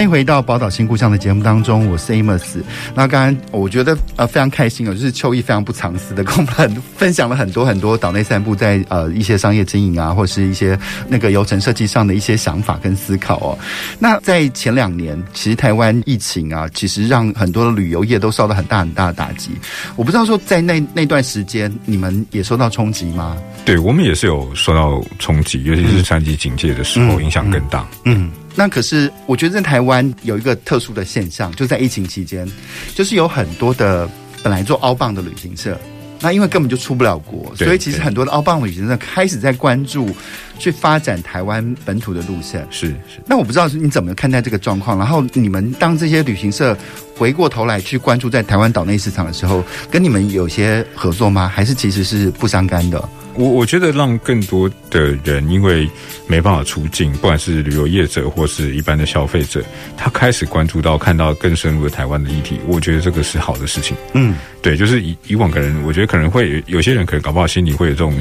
[0.00, 2.62] 欢欢迎回到宝岛新故乡的节目当中，我是 Amos。
[2.94, 13.58] 那刚刚我觉得呃非常开心哦，就是秋意非常不藏私的跟我们分享了很多很多岛内散步在呃一些商业经营啊，或是一些那个游程设计上的一些想法跟思考哦。
[13.98, 19.50] 那在前两年，其实台湾疫情啊，其实让很多的旅游业都受到很大很大的打击。
[19.96, 23.36] 我不知道说在那那段时间，你们也受到冲击吗？
[23.66, 27.86] 对，我们也是有受到冲击，尤其是三级警戒的时候，影响更大。
[28.06, 28.14] 嗯。
[28.24, 28.30] 嗯
[28.60, 32.46] 那可是，我觉得在台湾有一个特殊的现象，就在疫情期间，
[32.94, 34.06] 就是有很多的
[34.42, 35.80] 本来做 outbound 的旅行社，
[36.20, 40.14] 那因为根本就出不了国，所以其实很多的 outbound 旅行社开始在关注
[40.58, 42.68] 去发展台湾本土的路线。
[42.70, 43.22] 是是。
[43.24, 44.98] 那我不知道你怎么看待这个状况？
[44.98, 46.76] 然后你们当这些旅行社
[47.16, 51.48] 回过头来去关注在台湾岛内市场的时候，跟你们有些合作吗？
[51.48, 53.08] 还是其实是不相干的？
[53.40, 55.88] 我我觉得让更多的人因为
[56.26, 59.64] 没办法出境，不管是旅游业者或是一般的消费者，
[59.96, 63.96] 他开始关注到看到更深入的台湾的议题，我觉得这个是好的事情。
[64.12, 68.14] 嗯，对，就是以以往可能我觉得可能会有些人可能搞不好心里会有这种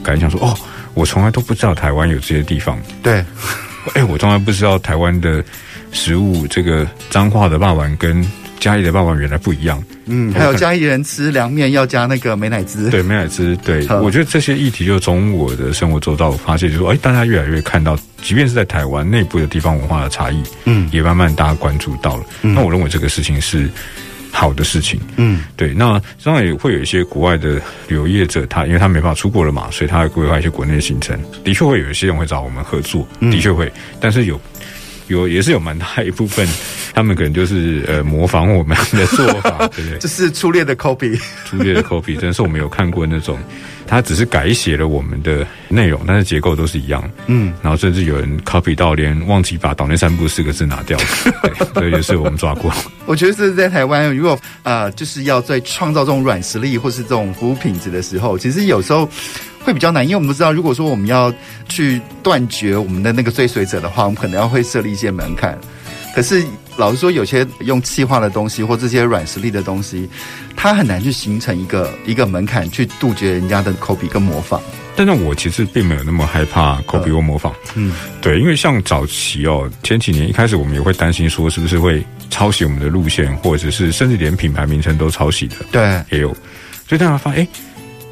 [0.00, 0.56] 感想说，哦，
[0.94, 2.80] 我从来都不知道台湾有这些地方。
[3.02, 3.24] 对，
[3.94, 5.44] 哎，我从来不知道台湾的
[5.90, 8.24] 食物，这个脏化的肉圆跟。
[8.62, 22.24] 嘉义的爸爸原来不一样，嗯，还有嘉义人吃凉面要加那个美乃滋，对，美乃滋，对，我觉得这些议题就从我的生活周到我发现，就是说，哎，大家越来越看到，即便是在台湾内部的地方文化的差异，嗯，也慢慢大家关注到了。
[22.42, 23.68] 嗯，那我认为这个事情是
[24.30, 25.74] 好的事情，嗯，对。
[25.74, 34.40] 那当然也会有一些国外的旅游业者，他因为他没办法出国了嘛，所以他会规划一些国内的行程，的确会有一些人会找我们合作，的确会，但是有。
[35.12, 36.46] 有也是有蛮大一部分，
[36.94, 39.98] 他们可能就是呃模仿我们的做法， 对不对？
[39.98, 43.38] 这是粗略的 copy，粗略的 copy，真是我们有看过那种，
[43.86, 47.02] 他只是改写了我们的内容，但是结构都是一样。
[47.26, 51.04] 嗯，然后甚至有人 copy 到连忘记把“岛内三部”四个字拿掉了，
[51.74, 52.72] 对，这也是我们抓过。
[53.04, 59.08] 我觉得是在台湾，如果呃就是要在创造这种软实力或是这种服务品质的时候，其实有时候。
[59.64, 61.32] 会比较难，因为我们都知道，如果说我们要
[61.68, 65.58] 去断绝我们的那个追随者的话，我们可能要会设立一些门槛。
[66.14, 66.44] 可是
[66.76, 70.06] 老实说，有些用气化的东西或这些软实力的东西，
[70.54, 74.60] 它很难去形成一个一个门槛，去杜绝人家的 copy 跟模仿。
[74.94, 77.54] 但是我其实并没有那么害怕 copy 或模仿。
[77.76, 85.56] 嗯，对，因为像早期哦，前几年一开始我们也会担心说，是不是会抄袭我们的路线，或者是甚至连品牌名称都抄袭的。
[85.70, 86.28] 对，也有。
[86.86, 87.48] 所以大家发现，哎。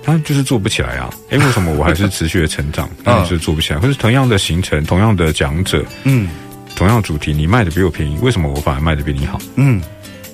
[0.03, 1.11] 他就是做不起来啊！
[1.31, 3.79] 哎，为什么我还是持续的成长，但是做不起来？
[3.79, 6.29] 或是同样的行程，同样的讲者，嗯，
[6.75, 9.39] 同样主题，你卖的比我便宜，为什么我反而卖的比你好？
[9.57, 9.81] 嗯，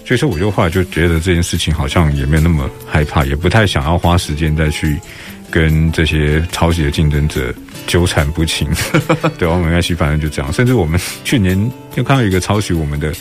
[0.04, 4.96] 所以说我就后来就觉得这件事情好像也没有那么害怕，也不太想要花时间再去
[5.50, 7.52] 跟这些抄袭的竞争者
[7.88, 8.68] 纠缠不清。
[9.36, 10.52] 对，我们没关系，反正就这样。
[10.52, 11.58] 甚至我们去年
[11.94, 13.12] 就看到一个抄袭我们的，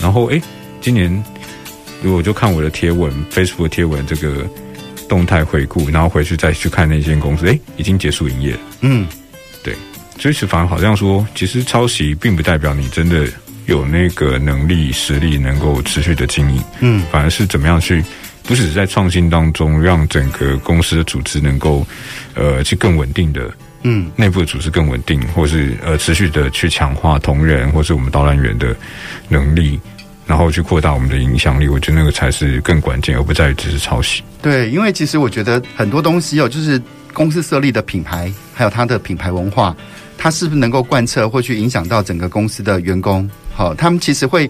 [0.00, 0.40] 然后哎，
[0.80, 1.12] 今年
[2.02, 4.48] 如果就看我的贴文，Facebook 贴文这个。
[5.08, 8.60] 动态回顾，然后回去再去看那间公司，哎，已经结束营业了。
[8.82, 9.06] 嗯，
[9.64, 9.74] 对，
[10.18, 13.26] 所以反而好像说，其实抄袭并不代表你真的
[13.66, 16.62] 有那个能力、实力能够持续的经营。
[16.80, 18.04] 嗯，反而是怎么样去，
[18.44, 21.86] 不只是在创新当中让整个公司的组织能够，
[22.34, 23.50] 呃，去更稳定的，
[23.82, 28.76] 嗯，内部的组织更稳定，或是呃持续的去强化同仁或是我们导览员的
[29.28, 29.80] 能力。
[30.28, 34.22] 然后去扩大我们的影响力，我觉得那个才是更关键，而不在于只是抄袭。
[34.42, 36.80] 对，因为其实我觉得很多东西哦，就是
[37.14, 39.74] 公司设立的品牌，还有它的品牌文化，
[40.18, 43.28] 它是不是能够贯彻或去影响到整个公司的员工？
[43.54, 44.48] 好，他们其实会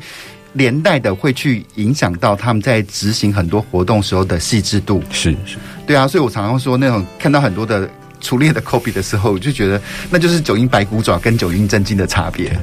[0.52, 5.00] 连带的会去影响到他们在执行很多活动时候的细致度。
[5.12, 7.88] 是是，对啊，所以我常常说那种看到很多的。
[8.20, 12.58] 粗劣的 copy 的时候，我就觉得那就是九阴白骨爪跟九阴真经的差别。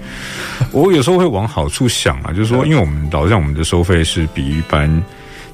[0.71, 4.89] 我有时候会往好处想啊，就是说，因为我们老实讲，我们的收费是比一般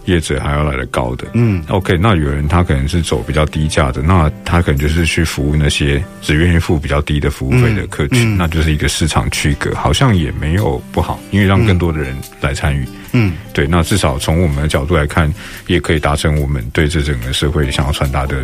[0.06, 1.28] 业者还要来的高的。
[1.34, 12.86] 嗯，OK，那有人他可能是走比较低价的，那他可能就是去服务那些只愿意付比较低的服务费的客群，嗯嗯、那就是一个市场区隔，好像也没有不好，因为让更多的人来参与。
[13.14, 15.32] 嗯，对，那至少从我们的角度来看，
[15.68, 18.38] 也可以达成我们对这整个社会想要传达的。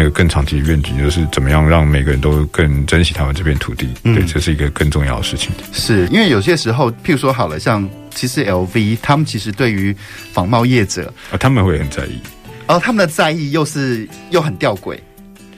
[0.00, 5.50] 那个更长期的愿景就是怎么样让每个人都更珍惜台湾这片土地，嗯、对，这是一个更重要的事情。
[5.72, 7.82] 是因为有些时候，譬如说好了，像
[8.14, 9.94] 其实 LV 他们其实对于
[10.32, 12.20] 仿冒业者啊，他们会很在意，
[12.66, 14.98] 而、哦、他们的在意又是又很吊诡，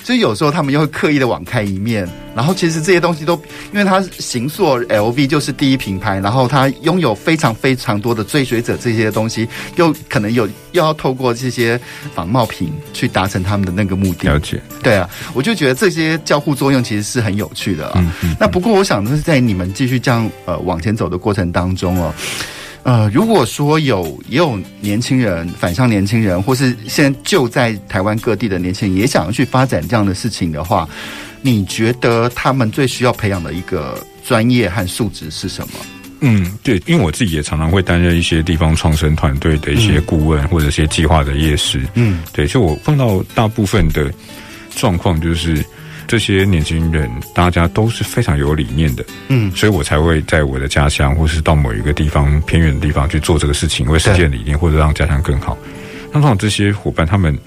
[0.02, 3.34] 所以有时候他们又会刻意的网开一面，然后其实这些东西都，
[3.72, 11.78] 因为它行塑 LV 就是第一品牌，然后它拥有非常非常多的追随者，这些东西又可能有又要透过这些
[12.14, 14.28] 仿冒品去达成他们的那个目的。
[14.28, 17.92] 了解，对啊，我就觉得这些交互作用其实是很有趣的啊。
[17.96, 18.36] 嗯嗯。
[18.40, 22.12] 那不过我想的是，在你们继续这样呃往前走的过程当中哦。
[22.82, 30.88] 呃，如果说有也有年轻人返乡，年轻人或是现在就在台湾各地的年轻人也想要去发展这样的事情的话，
[31.42, 35.74] 你觉得他们最需要培养的一个专业和素质是什么？
[36.20, 41.87] 嗯，对，因为我自己也常常会担任一些地方创生团队的一些顾问或者一些计划的业师。
[41.94, 44.10] 嗯，对，所以我碰到大部分的
[44.74, 45.64] 状况就是。
[46.11, 55.56] 这些年轻人，大家都是非常有理念的，嗯，所以我才会在我的家乡，或是到某一个地方偏远的地方去做这个事情，为实践理念或者让家乡更好。
[56.08, 57.38] 那通常这些伙伴，他们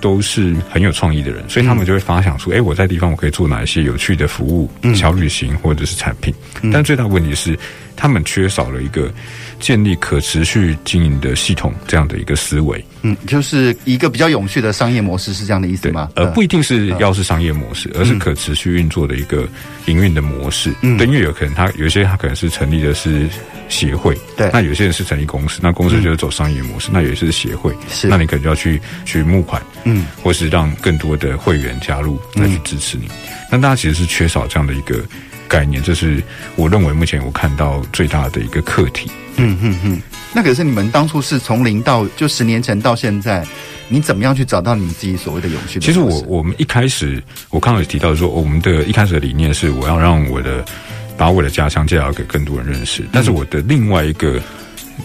[0.00, 6.32] 都是很有创意的人，所以他们就会发想出，哎、嗯，我在地方我可以做哪一些有趣的服务、小旅行或者是产品。
[6.62, 7.58] 嗯、但最大问题是，
[8.02, 9.08] 他们缺少了一个。
[9.62, 16.10] 建立可持续经营的系统，这样的一个思维，嗯，就是一个比较永续的商业模式，是这样的意思吗？
[16.16, 19.48] 呃，不一定是要是商业模式，而是可持续运作的一个
[19.86, 20.74] 营运的模式。
[20.80, 23.28] 嗯，对，因为有可能他有些他可能是成立的是
[23.68, 33.08] 协会，对，那有些人是成立公司，那公司就是走商业模式，那有些是协会，是，那你可能就要去去募款，嗯，或是让更多的会员加入来去支持你。
[33.48, 35.04] 但大家其实是缺少这样的一个
[35.52, 36.22] 概念，这是
[36.56, 39.10] 我认为目前我看到最大的一个课题。
[39.36, 40.02] 嗯嗯嗯，
[40.34, 43.46] 那可是你们当初是从零到就十年前到现在，
[43.88, 45.84] 你怎么样去找到你自己所谓的永续的？
[45.84, 50.64] 其实我我们一开始，我刚刚有提到说，我们的一开始的理念是我要让我的
[51.18, 53.04] 把我的家乡介绍给更多人认识。
[53.12, 54.40] 但是我的另外一个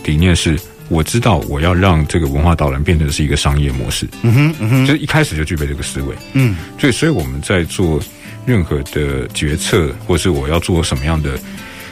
[0.05, 0.57] 理念是，
[0.89, 4.07] 我知道我要让这个文化导览变成是一个商业模式。
[4.21, 6.15] 嗯哼嗯哼，就是一开始就具备这个思维。
[6.33, 7.99] 嗯，所以所以我们在做
[8.45, 11.37] 任何的决策，或是我要做什么样的。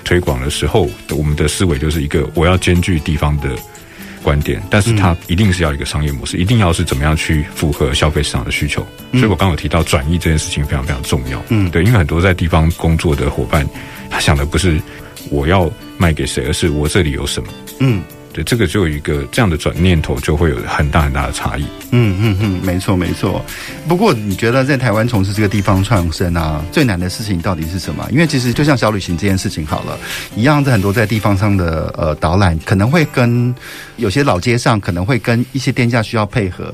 [0.08, 0.88] 推广的时候，
[1.18, 3.50] 我们的思维就是一个我要兼具地方的
[4.22, 8.86] 观点，但是它一定是要一个商业模式，一定要是怎么样去符合消费市场的需求。
[9.14, 11.44] 所以我刚刚有提到转移这件事情非常非常重要。
[11.50, 13.68] 嗯，对，因为很多在地方工作的伙伴，
[14.08, 14.80] 他想的不是
[15.32, 15.68] 我要
[15.98, 17.50] 卖给谁，而是我这里有什么。
[17.80, 18.04] 嗯。
[18.36, 21.64] 对，这个就有一个这样的转念头，就会有很大很大的差异。
[21.92, 23.42] 嗯嗯嗯，没错没错。
[23.88, 28.06] 不过你觉得在台湾从事这个地方创生啊，最难的事情到底是什么？
[28.12, 29.98] 因为其实就像小旅行这件事情好了，
[30.36, 33.56] 一样，在很多在地方上的呃导览，可能会跟
[33.96, 36.74] 有些老街上可能会跟一些店家需要配合。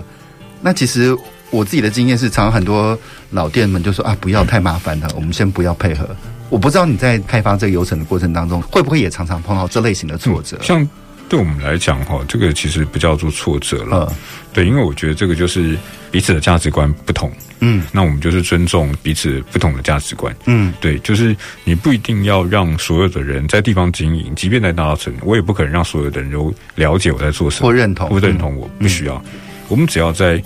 [0.61, 1.15] 那其实
[1.51, 2.97] 我自己的经验是，常常很多
[3.29, 6.09] 老店们就说啊，不要太麻烦了，我们先不要配合。
[6.49, 10.57] 我不知道你在开发这个流程的过程当中，会不会也常常碰到这类型的挫折？
[10.57, 10.89] 嗯、像。
[11.31, 14.17] 对我们来讲，哈，这个其实不叫做挫折了，嗯，
[14.51, 15.77] 对，因为我觉得这个就是
[16.11, 30.43] 彼此的价值观不同，嗯，那我们就是尊重彼此不同的价值观，嗯，对，就是你不一定要让所有的人在地方经营，即便在大稻城，我也不可能让所有的人都了解我在做什么，或认同，或认同我，不需要，嗯，我们只要在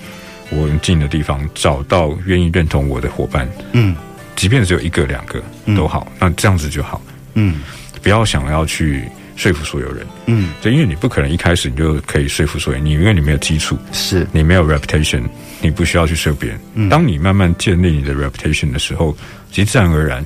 [0.51, 3.95] 我们经营的地方找到愿意认同我的伙伴，嗯，
[4.35, 5.41] 即便只有一个两个
[5.75, 7.01] 都好，嗯，那这样子就好，
[7.33, 7.55] 嗯，
[8.03, 9.03] 不要想要去。
[9.35, 14.25] 说服所有人，嗯，就，因为你不可能一开始你就可以说服所有人，你因为你没有基础，是。
[14.31, 15.23] 你没有 reputation，
[15.61, 16.59] 你不需要去说服别人。
[16.75, 19.15] 嗯，当你慢慢建立你的 reputation 的时候，
[19.51, 20.23] 其实自然而然，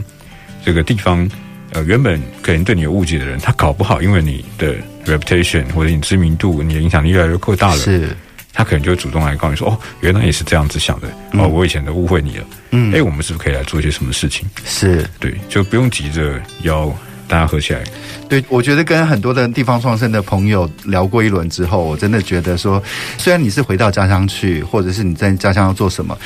[0.64, 1.28] 这个地方，
[1.72, 8.16] 呃，原本可能对你有误解的人，他搞不好因为你的 reputation 或者你知名度，你的影响力越来越扩大了，是，
[8.54, 14.48] 他可能就会主动来告诉你说，哦，原来也是这样子想的，哦，我以前都误会你了，嗯，哎，我们是不是可以来做一些什么事情？
[14.66, 15.04] 是。
[15.20, 16.96] 对，就不用急着要。
[17.30, 17.84] 大家合起来，
[18.28, 22.82] 对，我觉得跟很多的地方创生的朋友聊过一轮之后，我真的觉得说，
[23.20, 26.18] 虽然你是回到家乡去，或者是你在家乡要做什么，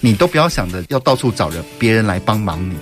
[0.00, 2.76] 你都不要想着要到处找人别人来帮忙你，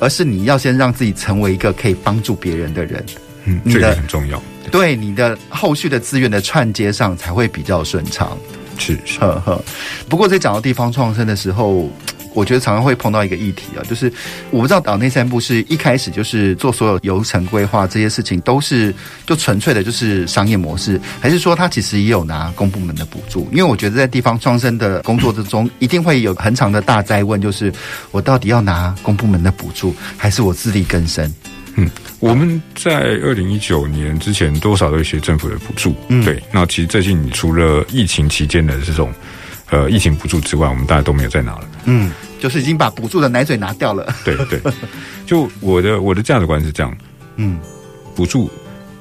[0.00, 3.06] 而是你要先让自己成为一个可以帮助别人的人。
[3.44, 4.42] 嗯，这个很重要。
[4.72, 8.36] 对，你的后续的资源的串接上才会比较顺畅。
[8.76, 9.62] 是，是，呵呵。
[10.08, 11.88] 不过在讲到地方创生的时候。
[12.34, 14.12] 我觉得常常会碰到一个议题啊，就是
[14.50, 18.92] 我不知道岛内散步是一开始就是做所有游程规划这些事情都是
[19.24, 23.48] 就纯粹的就是商业模式，还是说他其实也有拿公部门的补助？
[23.52, 27.72] 因为我觉得在地方创生的工作之中，一定会有很长的大灾问，就是
[28.10, 31.32] 我到底要拿公部门的补助，还是我自力更生？
[31.76, 36.42] 嗯，我们在二零一九年之前多少都有一些政府的补助，嗯，对。
[36.50, 39.12] 那其实最近除了疫情期间的这种。
[39.70, 41.68] 呃，疫情补助之外，我们大家都没有再拿了。
[41.84, 44.14] 嗯，就是已经把补助的奶嘴拿掉了。
[44.24, 44.60] 对对，
[45.26, 46.96] 就我的我的价值观是这样。
[47.36, 47.58] 嗯，
[48.14, 48.50] 补助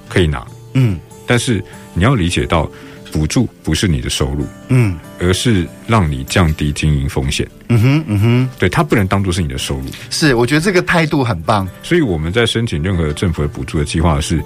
[0.09, 0.45] 可以拿。
[0.73, 2.69] 嗯，但是你要理解到，
[3.11, 7.47] 补助不是你的收入，嗯，而是让你降低经营风险。
[7.69, 9.85] 嗯哼，嗯哼，对，它不能当做是你的收入。
[10.09, 11.67] 是，我觉得这个态度很棒。
[11.83, 14.43] 所以我们在申请任何政府的补助的计划是，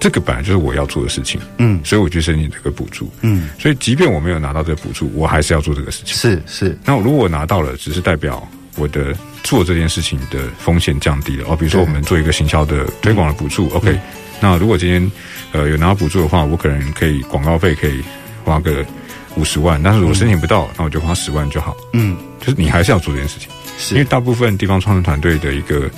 [0.00, 1.40] 这个本来就是我要做的事情。
[1.58, 3.10] 嗯，所以我去申请这个补助。
[3.22, 6.14] 嗯，所以即便我没有拿到这个补助，我还是要做这个事情。
[6.14, 6.78] 是是。
[6.84, 8.46] 那如果我拿到了，只是代表
[8.76, 11.46] 我的做这件事情的风险降低了。
[11.48, 13.68] 哦，比如说我们做一个行销的推广的补助。
[13.70, 14.00] OK，嗯，
[14.40, 15.10] 那如果今天
[15.52, 18.02] 呃有拿到补助的话，我可能可以广告费可以
[18.44, 18.84] 花个
[19.34, 21.76] 五十万，但是我申请不到，嗯，那我就花十万就好。
[21.92, 23.48] 嗯，就是你还是要做这件事情。
[23.78, 25.90] 是因为大部分地方创生团队的一个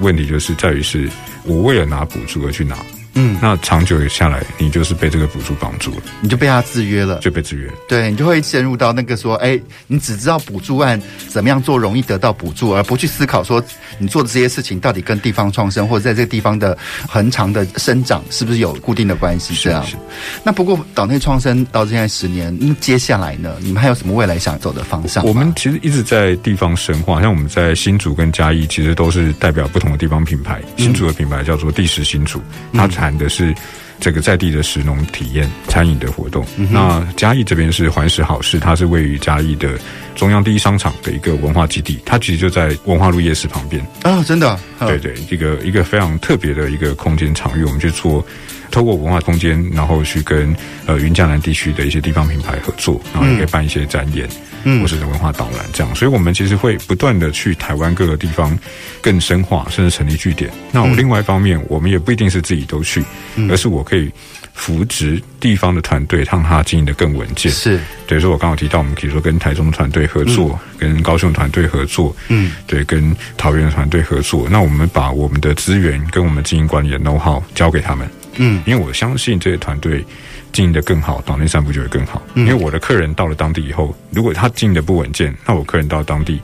[0.00, 1.08] 问题，就是在于是
[1.44, 2.76] 我为了拿补助而去拿。
[3.16, 7.72] 嗯，那长久下来，你就是被这个补助绑住了，你就被他制约了，就被制约了。
[7.88, 13.62] 对，你就会陷入到那个说，哎，你只知道补助案怎么样做容易得到补助，而不去思考说
[13.98, 16.76] 你做的这些事情到底跟地方创生或者在这个地方的
[17.08, 19.54] 恒长的生长是不是有固定的关系？
[19.54, 19.82] 这样。
[19.84, 19.96] 是是
[20.44, 23.56] 那不过岛内创生到现在十年，那接下来呢？
[23.60, 25.24] 你们还有什么未来想走的方向？
[25.24, 30.60] 我们其实一直在地方深化，像我们在新竹跟嘉义，其实都是代表不同的地方品牌。
[30.76, 32.40] 新竹的品牌叫做第十新竹，
[32.72, 33.54] 它谈的是。
[33.98, 39.70] 这个在地的食农体验餐饮的活动，嗯、那嘉义这边是环食好事，它是位于嘉义的
[40.16, 43.80] 中央第一商场的一个文化基地，它其实就在文化路夜市旁边。
[44.02, 48.26] 啊、哦，真的，哦、对对，一个一个非常特别的一个空间场域，我们去做
[48.70, 50.56] 透过文化空间，然后去跟
[50.86, 54.26] 呃云嘉南地区的一些地方品牌合作，然后也可以办一些展演。
[54.26, 54.42] 嗯。
[54.68, 58.58] 嗯，或是文化导览这样，所以我们其实会不断的去台湾各个地方
[59.00, 60.50] 更深化，甚至成立据点。
[60.72, 63.00] 那我另外一方面，我们也不一定是自己都去，
[63.48, 64.10] 而是我可以
[64.56, 67.52] 扶植地方的团队，让它经营的更稳健。
[67.52, 67.78] 是，
[68.08, 74.48] 对，所以我刚刚提到，我们可以说跟台中团队合作，跟高雄团队合作，嗯，对，跟桃园的团队合作。
[74.50, 80.04] 那我们把我们的资源跟我们经营管理的 know how 交给他们，嗯，因为我相信这些团队。
[80.52, 82.22] 经营的更好，岛内散步就会更好。
[82.34, 86.40] 因为我的客人到了当地以后，如果他经营的不稳健，那我客人到当地，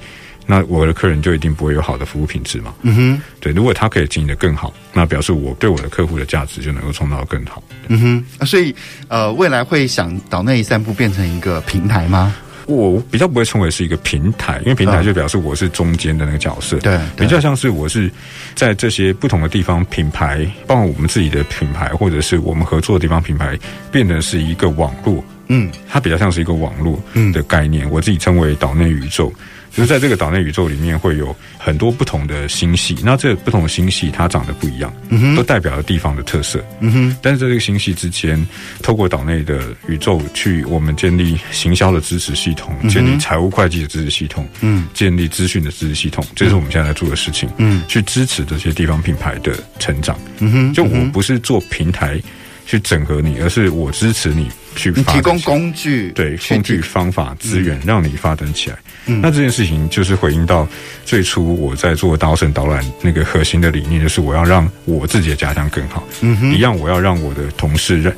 [0.46, 2.74] 那我的客人就一定不会有好的服务品质嘛。
[2.82, 3.52] 嗯哼，对。
[3.52, 7.62] 如果他可以经营的更好，那表示我对我的客户的价值就能够创造更好。
[7.88, 8.74] 嗯哼，所以
[9.08, 12.34] 呃，未来会想岛内散步变成一个平台吗？
[12.66, 18.08] 我比较不会称为是一个平台，因为平台就表示我是中间的那个角色，对，比较像是我是
[18.54, 23.58] 在这些不同的地方品牌，包括我们自己的品牌，或者是我们合作的地方品牌，
[23.90, 29.30] 变成是一个网络，嗯，它比较像是一个网络的概念，我自己称为岛内宇宙。
[29.74, 32.96] 就是在这个岛内宇宙里面，会有很多不同的星系。
[33.02, 37.16] 那这不同的星系，它长得不一样，嗯，都代表了地方的特色，嗯哼。
[37.22, 38.46] 但是在这个星系之间，
[38.82, 50.72] 透过岛内的宇宙去，我们建立行销的支持系统，建立财务会计的支持系统，嗯，建立资讯的支持系统，这是我们现在在做的事情，嗯，去支持这些地方品牌的成长，嗯哼。
[50.74, 52.20] 就我不是做平台
[52.66, 58.76] 去整合你，而是我支持你去提供工具，对，工具、方法、资源，让你发展起来。
[59.06, 60.66] 嗯、那这件事情就是回应到
[61.04, 66.06] 最初我在做大稻埕导览那个核心的理念，就是我要让我自己的家乡更好。
[66.20, 68.14] 嗯哼，一样我要让我的同事认，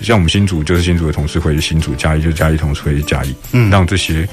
[0.00, 4.28] 像我们新竹就是新竹的同事会去新竹，嘉义就是嘉义同事会去嘉义，嗯，让这些。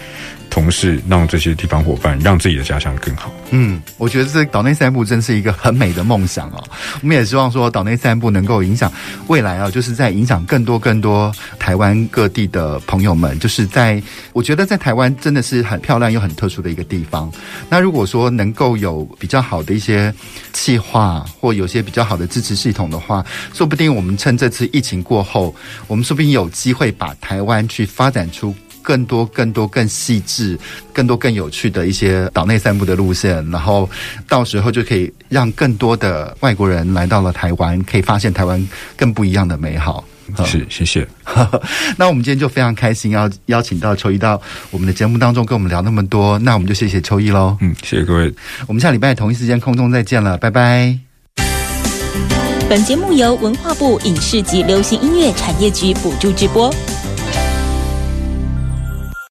[0.52, 3.32] 同事让这些地方伙伴让自己的家乡更好。
[3.52, 6.64] 嗯，我觉得这岛内散步真是一个很美的梦想哦。
[7.02, 8.92] 我们也希望说岛内散步能够影响
[9.28, 13.40] 未来啊，就是在影响更多更多台湾各地的朋友们。
[13.40, 17.32] 就是在我觉得在台湾真的是很漂亮又很特殊的一个地方。
[17.70, 20.14] 那如果说能够有比较好的一些
[20.52, 25.56] 计划或有些比较好的支持系统的话，说不定我们趁这次疫情过后，
[25.88, 28.54] 我们说不定有机会把台湾去发展出。
[28.82, 30.58] 更多、更多、更细致、
[30.94, 33.90] 更多、更有趣的一些岛内散步的路线，然后
[34.28, 38.68] 到时候就可以让更多的外国人来到了台湾，可以发现台湾
[38.98, 40.04] 更不一样的美好。
[40.46, 41.06] 是，谢谢。
[41.98, 47.58] 那我们今天就非常开心，要邀请到邱毅到我们的节目当中跟我们聊那么多，那我们就谢谢秋意喽。
[47.60, 48.34] 嗯，谢谢各位。
[48.66, 50.98] 我们下礼拜同一时间空中再见了，拜拜。
[52.70, 56.74] 本节目由文化部影视及流行音乐产业局补助直播。